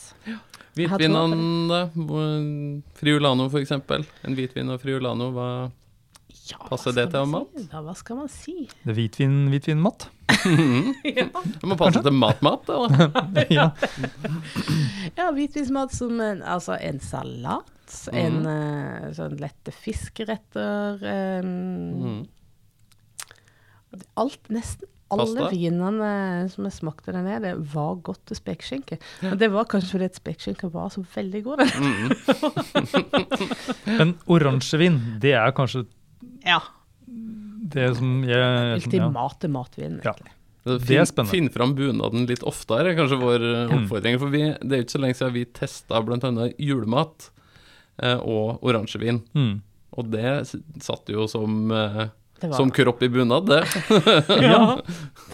Hvitvinene, 0.78 1.38
da? 1.70 1.84
Friulano, 2.98 3.46
for 3.54 3.62
eksempel. 3.62 4.08
En 4.26 4.38
hvitvin 4.38 4.74
og 4.74 4.82
Friulano, 4.82 5.30
hva 5.36 5.50
Ja, 6.48 6.58
Passer 6.70 6.96
det 6.96 7.10
til 7.12 7.26
mat? 7.28 7.50
si? 7.54 7.66
Da, 7.70 7.82
hva 7.84 7.94
skal 7.98 8.22
man 8.22 8.30
si? 8.32 8.54
Det 8.84 8.94
er 8.94 8.98
hvitvin, 9.02 9.36
hvitvinmat. 9.52 10.08
Det 11.08 11.68
må 11.68 11.76
passe 11.80 12.02
til 12.04 12.16
matmat, 12.16 12.68
da. 12.68 13.08
ja. 13.58 13.68
Ja, 15.18 15.28
hvitvinsmat 15.36 15.94
som 15.96 16.18
en, 16.24 16.42
altså 16.42 16.78
en 16.80 17.02
salat. 17.04 17.70
En 18.12 18.42
eh, 18.50 19.06
sånn 19.16 19.38
lette 19.40 19.76
fiskeretter. 19.76 21.06
en 21.06 21.54
Mm. 21.98 22.18
Alt, 24.18 24.40
nesten 24.54 24.88
alle 25.10 25.24
Pasta? 25.24 25.50
vinene 25.56 26.50
som 26.52 26.66
jeg 26.68 26.74
smakte 26.76 27.14
der 27.16 27.24
nede, 27.24 27.54
var 27.74 27.94
godt 28.04 28.26
til 28.28 28.36
spekeskinke. 28.36 28.98
Og 29.32 29.38
det 29.40 29.48
var 29.54 29.64
kanskje 29.72 29.94
fordi 29.96 30.10
spekeskinka 30.20 30.68
var 30.74 30.90
så 30.92 31.04
veldig 31.16 31.44
god. 31.46 31.64
Mm. 31.80 32.10
Men 34.00 34.16
oransjevin, 34.28 34.98
det 35.24 35.32
er 35.40 35.54
kanskje 35.56 35.86
Ja. 36.46 36.60
det 37.08 37.96
som 37.98 38.18
jeg 38.28 38.36
ja. 38.36 38.76
Ultimate 38.80 39.48
matvin, 39.52 40.00
egentlig. 40.02 40.34
Ja. 40.34 40.34
Det 40.68 40.98
er 41.00 41.06
spennende. 41.08 41.32
finn 41.32 41.48
fram 41.54 41.74
bunaden 41.78 42.26
litt 42.28 42.44
oftere, 42.44 42.92
er 42.92 42.98
kanskje 43.00 43.22
vår 43.22 43.40
eh, 43.48 43.68
Mm. 43.72 43.78
oppfordring. 43.86 44.18
For 44.20 44.28
vi, 44.34 44.42
det 44.60 44.72
er 44.76 44.82
jo 44.82 44.84
ikke 44.84 44.98
så 44.98 45.02
lenge 45.06 45.16
siden 45.16 45.34
vi 45.38 45.46
testa 45.56 46.02
bl.a. 46.04 46.50
julemat 46.60 47.30
eh, 48.04 48.18
og 48.20 48.60
oransjevin. 48.68 49.22
Mm. 49.34 49.62
Og 49.98 50.12
det 50.12 50.34
satt 50.84 51.08
jo 51.10 51.24
som, 51.32 51.72
eh, 51.72 52.10
var, 52.46 52.54
som 52.60 52.70
kropp 52.72 53.02
i 53.04 53.10
bunad, 53.10 53.48
det. 53.50 53.64
Ja, 54.46 54.78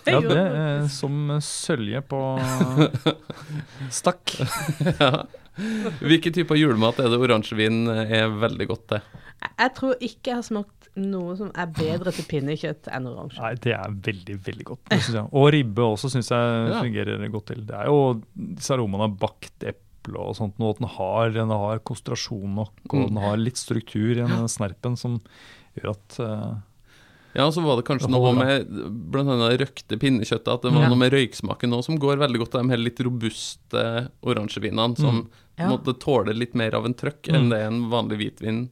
det 0.06 0.14
ja, 0.14 0.20
det 0.24 0.38
er 0.40 0.88
som 0.88 1.34
sølje 1.44 2.02
på 2.08 2.22
stakk. 4.00 4.38
ja. 5.00 5.12
Hvilke 6.02 6.32
typer 6.34 6.58
julemat 6.58 6.98
er 7.04 7.12
det 7.14 7.20
oransjevin 7.22 7.84
er 7.94 8.32
veldig 8.42 8.66
godt 8.72 8.88
til? 8.90 9.04
Jeg, 9.44 9.74
tror 9.78 10.00
ikke 10.02 10.32
jeg 10.32 10.38
har 10.40 10.46
smakt 10.48 10.88
noe 10.98 11.36
som 11.38 11.52
er 11.60 11.70
bedre 11.76 12.14
til 12.16 12.26
pinnekjøtt 12.30 12.88
enn 12.96 13.06
oransje. 13.12 13.42
Nei, 13.44 13.52
det 13.62 13.74
er 13.76 13.94
veldig, 14.08 14.38
veldig 14.48 14.66
godt. 14.72 14.84
Synes 14.96 15.18
jeg. 15.20 15.26
Og 15.36 15.48
ribbe 15.54 15.86
også 15.94 16.10
syns 16.14 16.32
jeg 16.34 16.70
Ja. 16.72 16.80
fungerer 16.82 17.28
godt 17.34 17.48
til. 17.52 17.64
Det 17.70 17.76
er 17.76 17.90
jo 17.92 18.00
disse 18.34 18.74
aromaene 18.74 19.10
av 19.12 19.18
bakt 19.22 19.68
eple 19.70 20.18
og 20.24 20.36
sånt, 20.40 20.58
og 20.60 20.74
at 20.74 20.82
den 20.82 20.90
har, 20.98 21.30
den 21.38 21.54
har 21.54 21.80
konsentrasjon 21.86 22.56
nok, 22.62 22.74
og 22.90 23.00
Mm. 23.00 23.08
den 23.14 23.22
har 23.28 23.38
litt 23.38 23.58
struktur 23.62 24.12
i 24.12 24.22
den 24.24 24.48
snerpen 24.50 24.98
som 24.98 25.20
gjør 25.78 25.92
at 25.94 26.20
eh, 26.20 26.54
Ja, 27.36 27.48
så 27.52 27.64
var 27.66 27.78
det 27.80 27.86
kanskje 27.88 28.08
Det 28.08 28.14
noe 28.14 28.34
med 28.38 28.68
blant 29.12 29.30
annet 29.34 29.60
røkte 29.60 29.98
pinnekjøttet, 29.98 30.48
at 30.54 30.62
det 30.62 30.72
var 30.74 30.84
Ja. 30.84 30.90
noe 30.90 30.98
med 31.02 31.12
røyksmaken 31.14 31.74
òg 31.74 31.84
som 31.84 31.98
går 31.98 32.18
veldig 32.22 32.38
godt 32.44 32.56
av 32.56 32.64
de 32.64 32.70
her 32.70 32.78
litt 32.78 33.00
robuste 33.02 34.10
oransjevinene, 34.22 34.98
som 34.98 35.30
Ja. 35.58 35.70
måtte 35.70 35.94
tåle 36.00 36.34
litt 36.34 36.54
mer 36.56 36.76
av 36.76 36.86
en 36.86 36.94
trøkk 36.94 37.30
enn 37.30 37.46
Mm. 37.46 37.50
det 37.50 37.60
en 37.62 37.90
vanlig 37.90 38.18
hvitvin 38.20 38.70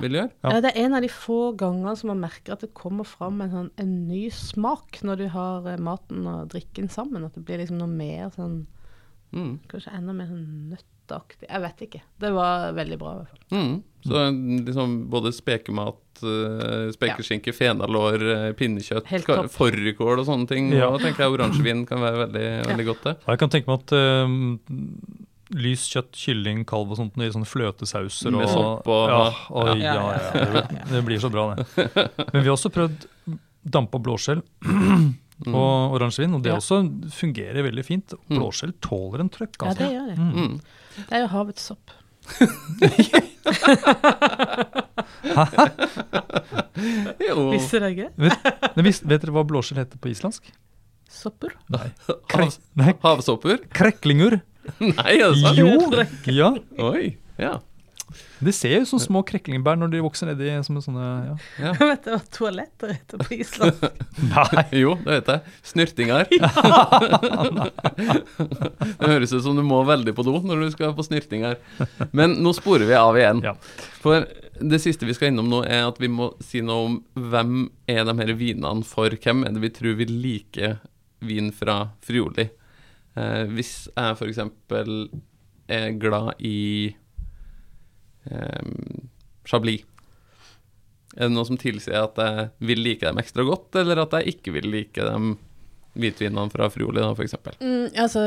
vil 0.00 0.12
gjøre. 0.12 0.30
Ja. 0.42 0.50
Ja. 0.52 0.60
det 0.60 0.76
er 0.76 0.84
en 0.84 0.94
av 0.94 1.02
de 1.02 1.08
få 1.08 1.56
gangene 1.56 1.96
som 1.96 2.08
man 2.08 2.20
merker 2.30 2.52
at 2.52 2.60
det 2.60 2.72
kommer 2.74 3.04
fram 3.04 3.40
en, 3.42 3.50
sånn, 3.50 3.70
en 3.78 4.08
ny 4.08 4.30
smak 4.30 5.00
når 5.02 5.16
du 5.18 5.28
har 5.28 5.66
eh, 5.66 5.76
maten 5.76 6.26
og 6.26 6.48
drikken 6.48 6.88
sammen. 6.90 7.24
At 7.24 7.34
det 7.34 7.44
blir 7.44 7.58
liksom 7.58 7.78
noe 7.78 7.88
mer 7.88 8.30
sånn 8.30 8.66
Mm. 9.32 9.58
Kanskje 9.66 9.92
enda 9.92 10.12
mer 10.14 10.26
sånn 10.28 10.78
nøtteaktig. 11.04 11.48
Jeg 11.48 11.62
vet 11.64 11.82
ikke. 11.86 12.00
Det 12.20 12.30
var 12.34 12.72
veldig 12.76 12.98
bra, 13.00 13.12
i 13.12 13.18
hvert 13.20 13.28
fall. 13.34 13.58
Mm. 13.58 13.82
Så 14.04 14.22
liksom 14.66 14.96
både 15.10 15.32
spekemat, 15.32 16.00
spekeskinke, 16.20 16.92
spekeskinke, 16.94 17.54
fenalår, 17.56 18.24
eh, 18.34 18.52
pinnekjøtt, 18.52 19.06
Helt 19.06 19.26
fårikål 19.52 20.20
og 20.20 20.26
sånne 20.28 20.48
ting. 20.48 20.72
Ja. 20.72 20.88
Og 20.92 21.00
tenker 21.00 21.24
jeg 21.24 21.32
oransjevin 21.32 21.86
kan 21.88 22.00
være 22.00 22.26
veldig, 22.26 22.46
veldig 22.68 22.86
godt, 22.86 23.02
det. 23.04 23.16
Jeg 23.26 23.38
kan 23.38 23.50
tenke 23.50 23.70
meg 23.70 23.80
at 23.80 23.94
um, 23.96 24.60
lys 25.54 25.88
kjøtt, 25.92 26.12
kylling, 26.12 26.64
kalv 26.68 26.92
og 26.92 27.00
sånt 27.00 27.16
i 27.20 27.30
sånne 27.32 27.48
fløtesauser 27.48 28.32
Med 28.32 28.44
og 28.46 28.52
sopp 28.52 28.88
og- 28.88 29.08
ja, 29.08 29.24
og, 29.50 29.66
Ja, 29.68 29.74
ja, 29.74 29.94
ja, 29.94 30.30
ja, 30.34 30.44
det, 30.60 30.84
det 30.92 31.04
blir 31.04 31.18
så 31.20 31.30
bra, 31.32 31.54
det. 31.54 31.66
Men 32.32 32.42
vi 32.42 32.48
har 32.48 32.56
også 32.56 32.72
prøvd 32.74 33.08
dampa 33.64 33.98
blåskjell 33.98 34.42
Mm. 35.44 35.54
og 35.58 35.92
oransjevin, 35.98 36.34
og 36.36 36.42
det 36.44 36.52
Ja. 36.52 36.56
også 36.60 36.76
fungerer 37.10 37.62
veldig 37.66 37.84
fint. 37.84 38.14
Mm. 38.30 38.38
Blåskjell 38.38 38.72
tåler 38.80 39.20
en 39.24 39.28
trøkk, 39.34 39.56
Ja, 39.60 39.66
altså. 39.72 39.78
det 39.78 39.92
gjør 39.92 40.06
det. 40.06 40.18
Mm. 40.18 40.32
Mm. 40.34 40.60
Det 41.08 41.12
er 41.18 41.20
jo 41.24 41.26
havets 41.34 41.62
sopp. 41.68 41.90
Hæ? 45.24 45.44
Visste 47.54 47.80
dere 47.80 47.90
ikke? 47.92 48.08
vet, 48.16 49.02
vet 49.04 49.22
dere 49.24 49.34
hva 49.34 49.44
blåskjell 49.48 49.80
heter 49.82 50.00
på 50.00 50.10
islandsk? 50.12 50.48
Sopper? 51.14 51.52
Nei. 51.70 51.88
Krek, 52.32 52.56
Nei, 52.80 52.94
havsopper? 53.04 53.60
kreklinger. 53.74 54.40
Nei, 54.80 55.14
er 55.20 55.34
det 55.34 55.42
sant? 55.42 55.58
Jo! 55.60 55.68
Ja, 56.32 56.50
Oi. 56.88 57.16
Ja. 57.38 57.58
Det 58.44 58.52
ser 58.56 58.82
ut 58.82 58.88
som 58.88 59.00
små 59.02 59.22
kreklingbær 59.26 59.78
når 59.80 59.92
de 59.94 60.02
vokser 60.04 60.28
nedi 60.28 60.50
som 60.66 60.78
en 60.78 60.84
sånne 60.84 61.06
ja. 61.28 61.34
ja. 61.62 61.72
Vet 61.90 62.06
du 62.06 62.10
hva 62.12 62.20
toaletter 62.34 62.94
heter 62.94 63.22
på 63.22 63.38
Island? 63.38 63.84
Nei. 64.32 64.64
Jo, 64.84 64.94
det 65.04 65.18
vet 65.18 65.28
jeg. 65.30 65.40
Snyrtinger. 65.70 66.28
det 68.98 69.10
høres 69.10 69.32
ut 69.34 69.44
som 69.44 69.56
du 69.56 69.62
må 69.66 69.82
veldig 69.86 70.14
på 70.16 70.24
do 70.26 70.34
når 70.44 70.64
du 70.64 70.72
skal 70.74 70.94
på 70.96 71.06
snyrtinger. 71.06 71.60
Men 72.16 72.38
nå 72.42 72.52
sporer 72.56 72.86
vi 72.88 72.96
av 72.98 73.18
igjen. 73.18 73.44
Ja. 73.44 73.54
For 74.02 74.26
det 74.60 74.80
siste 74.82 75.06
vi 75.08 75.14
skal 75.16 75.32
innom 75.32 75.48
nå, 75.50 75.62
er 75.66 75.86
at 75.88 76.00
vi 76.02 76.10
må 76.10 76.32
si 76.44 76.62
noe 76.64 76.88
om 76.88 76.98
hvem 77.30 77.68
er 77.90 78.04
de 78.06 78.16
her 78.20 78.34
vinene 78.38 78.84
for. 78.86 79.14
Hvem 79.14 79.46
er 79.46 79.54
det 79.54 79.62
vi 79.64 79.72
tror 79.78 79.96
vil 80.00 80.12
like 80.24 80.76
vin 81.24 81.50
fra 81.54 81.78
Frioli? 82.04 82.48
Eh, 83.14 83.44
hvis 83.54 83.86
jeg 83.94 84.18
f.eks. 84.18 84.42
er 85.70 85.88
glad 86.02 86.42
i 86.42 86.94
Chablis, 89.44 89.84
er 91.14 91.28
det 91.28 91.34
noe 91.34 91.46
som 91.46 91.58
tilsier 91.60 92.00
at 92.00 92.18
jeg 92.18 92.46
vil 92.66 92.80
like 92.82 93.06
dem 93.06 93.20
ekstra 93.22 93.44
godt, 93.46 93.76
eller 93.78 94.02
at 94.02 94.16
jeg 94.18 94.34
ikke 94.34 94.54
vil 94.56 94.70
like 94.72 95.04
dem 95.04 95.34
hvitvinene 95.94 96.50
fra 96.50 96.68
Frioli, 96.72 96.98
da, 96.98 97.12
f.eks.? 97.14 97.36
Mm, 97.60 97.86
altså, 98.02 98.22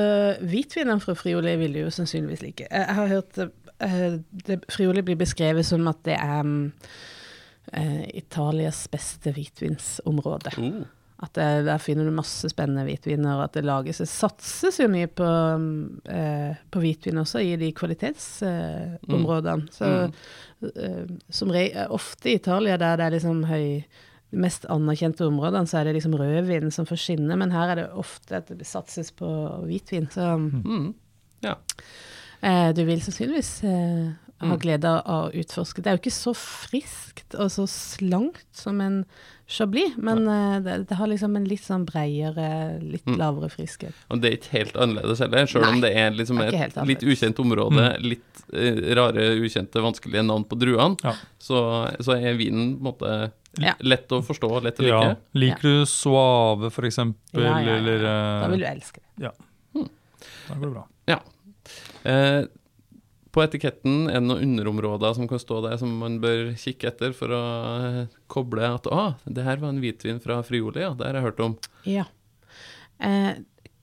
hvitvinene 0.48 1.04
fra 1.04 1.16
Frioli 1.20 1.56
vil 1.60 1.76
du 1.76 1.82
jo 1.82 1.94
sannsynligvis 1.94 2.44
like. 2.46 2.68
Jeg 2.72 2.96
har 3.00 3.12
hørt 3.12 3.42
uh, 3.44 4.20
det, 4.48 4.62
Frioli 4.72 5.04
blir 5.04 5.20
beskrevet 5.20 5.68
som 5.68 5.88
at 5.92 6.00
det 6.08 6.16
er 6.16 6.46
um, 6.48 6.72
uh, 7.74 8.06
Italias 8.16 8.86
beste 8.92 9.36
hvitvinsområde. 9.36 10.56
Oh. 10.62 10.86
At 11.24 11.34
det, 11.34 11.46
der 11.66 11.80
finner 11.82 12.06
du 12.06 12.12
masse 12.14 12.46
spennende 12.52 12.84
hvitviner, 12.86 13.40
og 13.40 13.48
at 13.48 13.56
det 13.58 13.64
lages 13.66 13.98
Det 14.04 14.06
satses 14.08 14.78
jo 14.78 14.86
mye 14.92 15.08
på, 15.10 15.26
mm, 15.26 16.02
eh, 16.14 16.60
på 16.70 16.82
hvitvin 16.84 17.18
også 17.24 17.42
i 17.42 17.56
de 17.58 17.72
kvalitetsområdene. 17.74 19.68
Så 19.74 19.90
eh, 20.76 21.08
som 21.30 21.50
re 21.54 21.66
ofte 21.90 22.30
i 22.32 22.36
Italia 22.38 22.78
der 22.78 22.98
det 23.00 23.08
er 23.08 23.16
liksom 23.18 23.44
høy 23.50 23.84
de 24.28 24.38
mest 24.44 24.66
anerkjente 24.70 25.24
områdene, 25.26 25.68
så 25.70 25.80
er 25.80 25.88
det 25.88 25.96
liksom 25.98 26.18
rødvin 26.20 26.72
som 26.76 26.86
får 26.86 27.00
skinne, 27.00 27.38
men 27.40 27.54
her 27.56 27.72
er 27.72 27.76
det 27.80 27.88
ofte 27.96 28.42
at 28.42 28.50
det 28.52 28.68
satses 28.68 29.12
på 29.16 29.28
hvitvin. 29.66 30.10
Så 30.12 30.36
Mm. 30.38 30.94
Ja. 31.44 31.56
eh, 32.44 32.74
du 32.74 32.84
vil 32.86 33.02
sannsynligvis 33.02 33.64
eh, 34.42 34.48
ha 34.48 34.54
Mm. 34.56 34.60
glede 34.62 34.86
av 34.86 35.04
å 35.06 35.34
utforske. 35.34 35.82
Det 35.82 35.88
er 35.88 35.98
jo 35.98 36.02
ikke 36.04 36.14
så 36.14 36.34
friskt 36.36 37.36
og 37.36 37.50
så 37.52 37.66
slankt 37.68 38.46
som 38.54 38.80
en 38.82 39.06
chablis, 39.50 39.96
men 39.98 40.28
uh, 40.28 40.60
det, 40.60 40.88
det 40.90 40.96
har 41.00 41.08
liksom 41.08 41.36
en 41.38 41.46
litt 41.48 41.64
sånn 41.64 41.86
breiere, 41.88 42.80
litt 42.84 43.06
Mm. 43.08 43.18
lavere 43.18 43.50
friskhet. 43.50 43.94
Og 44.12 44.20
det 44.22 44.28
er 44.30 44.38
ikke 44.38 44.52
helt 44.58 44.76
annerledes 44.76 45.20
heller, 45.24 45.46
selv 45.48 45.66
om 45.72 45.80
det 45.82 45.94
er 45.96 46.12
liksom 46.12 46.38
det 46.38 46.54
er 46.54 46.68
et 46.68 46.88
litt 46.88 47.00
ukjent 47.08 47.40
område, 47.40 47.86
litt 48.04 48.44
uh, 48.54 48.96
rare, 49.00 49.30
ukjente, 49.40 49.80
vanskelige 49.82 50.26
navn 50.28 50.44
på 50.46 50.60
druene, 50.60 50.98
Ja. 51.04 51.14
så, 51.40 51.62
så 52.04 52.18
er 52.20 52.36
vinen 52.38 52.76
på 52.78 52.84
en 52.84 52.92
måte 52.92 53.32
Ja. 53.60 53.74
lett 53.82 54.08
å 54.14 54.20
forstå 54.22 54.62
lett 54.62 54.78
å 54.80 54.86
Ja. 54.86 55.00
like. 55.08 55.18
Liker 55.34 55.62
du 55.62 55.86
suave, 55.86 56.70
for 56.70 56.84
eksempel, 56.86 57.42
Ja, 57.42 57.58
ja, 57.58 57.66
ja. 57.66 57.76
eller 57.80 57.98
uh, 58.04 58.42
Da 58.44 58.48
vil 58.52 58.60
du 58.60 58.66
elske 58.66 59.00
det. 59.00 59.24
Ja, 59.24 59.32
Da 60.50 60.56
går 60.56 60.68
det 60.68 60.74
bra. 60.74 60.86
Eh, 62.04 62.44
på 63.32 63.44
etiketten 63.44 64.08
er 64.10 64.20
det 64.22 64.28
noen 64.30 64.44
underområder 64.48 65.16
som 65.18 65.28
kan 65.30 65.42
stå 65.42 65.60
der 65.66 65.78
som 65.82 65.92
man 66.00 66.20
bør 66.24 66.54
kikke 66.60 66.90
etter 66.92 67.16
for 67.18 67.34
å 67.36 67.42
eh, 67.88 68.00
koble 68.32 68.66
at 68.68 68.88
ah, 68.94 69.16
det 69.26 69.46
her 69.46 69.60
var 69.62 69.74
en 69.74 69.82
hvitvin 69.84 70.22
fra 70.24 70.40
Frioli, 70.48 70.84
ja, 70.86 70.94
det 70.98 71.10
har 71.10 71.20
jeg 71.20 71.28
hørt 71.28 71.44
om. 71.46 71.58
Ja. 71.90 72.08
Eh, 73.00 73.34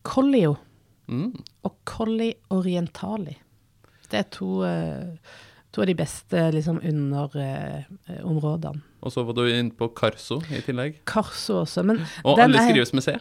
Collio 0.02 0.56
Mm. 1.04 1.34
og 1.68 1.74
Colli 1.84 2.30
Orientali. 2.56 3.34
Det 4.08 4.22
er 4.22 4.28
to, 4.32 4.62
eh, 4.64 5.18
to 5.70 5.82
av 5.82 5.86
de 5.90 5.94
beste 5.98 6.46
liksom 6.54 6.78
underområdene. 6.80 8.80
Og 9.04 9.12
så 9.12 9.20
var 9.26 9.36
du 9.36 9.42
inne 9.50 9.74
på 9.76 9.90
Carso 9.96 10.38
i 10.48 10.62
tillegg. 10.64 11.02
Carso 11.04 11.58
også, 11.60 11.84
men 11.84 12.00
Og 12.24 12.38
Den 12.38 12.54
alle 12.54 12.62
skrives 12.70 12.94
med 12.96 13.04
C. 13.04 13.18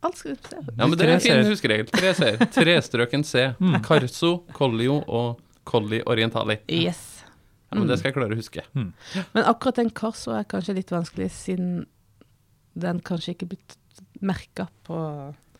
ja, 0.00 0.08
alt 0.08 0.16
skal 0.16 0.32
ut 0.32 0.40
på 0.42 0.48
C. 0.48 0.56
Ja, 0.78 0.86
men 0.86 0.96
det 0.96 1.04
er 1.06 1.10
en 1.14 1.20
fin 1.20 1.44
huskeregel. 1.50 1.86
Tre 1.92 2.14
C-er. 2.16 2.36
Trestrøken 2.54 3.24
C. 3.28 3.50
Carso, 3.86 4.30
Collio 4.56 4.96
og 5.06 5.36
Colli 5.68 6.00
Orientali. 6.08 6.56
Yes. 6.72 7.02
Ja, 7.70 7.76
men 7.78 7.86
det 7.86 7.98
skal 8.00 8.08
jeg 8.10 8.16
klare 8.16 8.34
å 8.34 8.36
huske. 8.40 8.62
Men 8.74 9.44
akkurat 9.46 9.76
den 9.78 9.90
Karso 9.94 10.32
er 10.34 10.42
kanskje 10.50 10.74
litt 10.80 10.90
vanskelig, 10.90 11.28
siden 11.30 11.84
den 12.80 12.98
kanskje 13.06 13.30
ikke 13.36 13.46
blitt 13.52 13.76
merka 14.24 14.66
på 14.86 14.96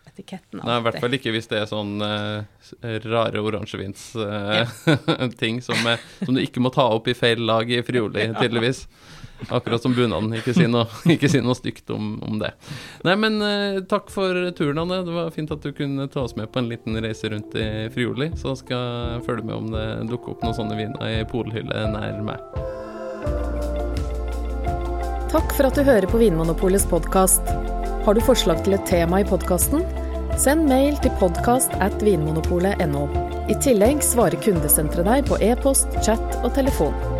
etiketten. 0.09 0.59
Nei, 0.65 0.79
i 0.81 0.83
hvert 0.89 1.01
fall 1.05 1.15
ikke 1.15 1.31
hvis 1.37 1.47
det 1.53 1.59
er 1.61 1.69
sånn 1.71 1.93
uh, 2.03 2.43
rare 3.07 3.39
oransjevinsting 3.47 5.61
som, 5.69 5.79
er- 5.87 6.03
som 6.25 6.35
du 6.35 6.41
ikke 6.43 6.61
må 6.65 6.71
ta 6.75 6.89
opp 6.97 7.07
i 7.11 7.15
feil 7.15 7.41
lag 7.47 7.71
i 7.71 7.83
Frioli, 7.87 8.27
tydeligvis. 8.41 8.81
Akkurat 9.49 9.83
som 9.83 9.95
bunaden. 9.95 10.35
Ikke 10.37 10.55
si 10.57 10.67
noe, 10.71 10.87
ikke 11.15 11.31
si 11.33 11.41
noe 11.45 11.57
stygt 11.59 11.91
om, 11.95 12.13
om 12.27 12.41
det. 12.43 12.53
Nei, 13.07 13.17
men 13.21 13.41
uh, 13.41 13.81
takk 13.91 14.13
for 14.13 14.51
turen, 14.57 14.83
Anne. 14.83 15.01
Det 15.07 15.15
var 15.15 15.33
fint 15.35 15.53
at 15.55 15.65
du 15.65 15.73
kunne 15.77 16.09
ta 16.13 16.27
oss 16.27 16.37
med 16.39 16.51
på 16.53 16.63
en 16.63 16.71
liten 16.71 16.99
reise 17.01 17.33
rundt 17.33 17.57
i 17.59 17.89
Frioli. 17.95 18.33
Så 18.41 18.57
skal 18.61 18.85
jeg 19.15 19.25
følge 19.29 19.49
med 19.49 19.57
om 19.57 19.73
det 19.75 19.87
dukker 20.11 20.35
opp 20.35 20.45
noen 20.45 20.59
sånne 20.59 20.79
viner 20.79 21.21
i 21.21 21.25
polhylle 21.31 21.87
nær 21.95 22.21
meg. 22.27 22.45
Takk 25.31 25.53
for 25.55 25.69
at 25.69 25.77
du 25.79 25.85
hører 25.87 26.11
på 26.11 26.19
Vinmonopolets 26.19 26.89
podkast. 26.91 27.53
Har 28.05 28.17
du 28.17 28.23
forslag 28.25 28.65
til 28.67 28.75
et 28.75 28.87
tema 28.89 29.21
i 29.23 29.27
podkasten? 29.29 29.85
Send 30.41 30.67
mail 30.71 30.97
til 31.05 31.13
podkast 31.21 31.75
at 31.85 32.03
vinmonopolet.no. 32.03 33.07
I 33.51 33.57
tillegg 33.63 34.03
svarer 34.03 34.41
kundesenteret 34.43 35.07
deg 35.07 35.31
på 35.31 35.39
e-post, 35.45 35.95
chat 36.07 36.41
og 36.43 36.55
telefon. 36.57 37.20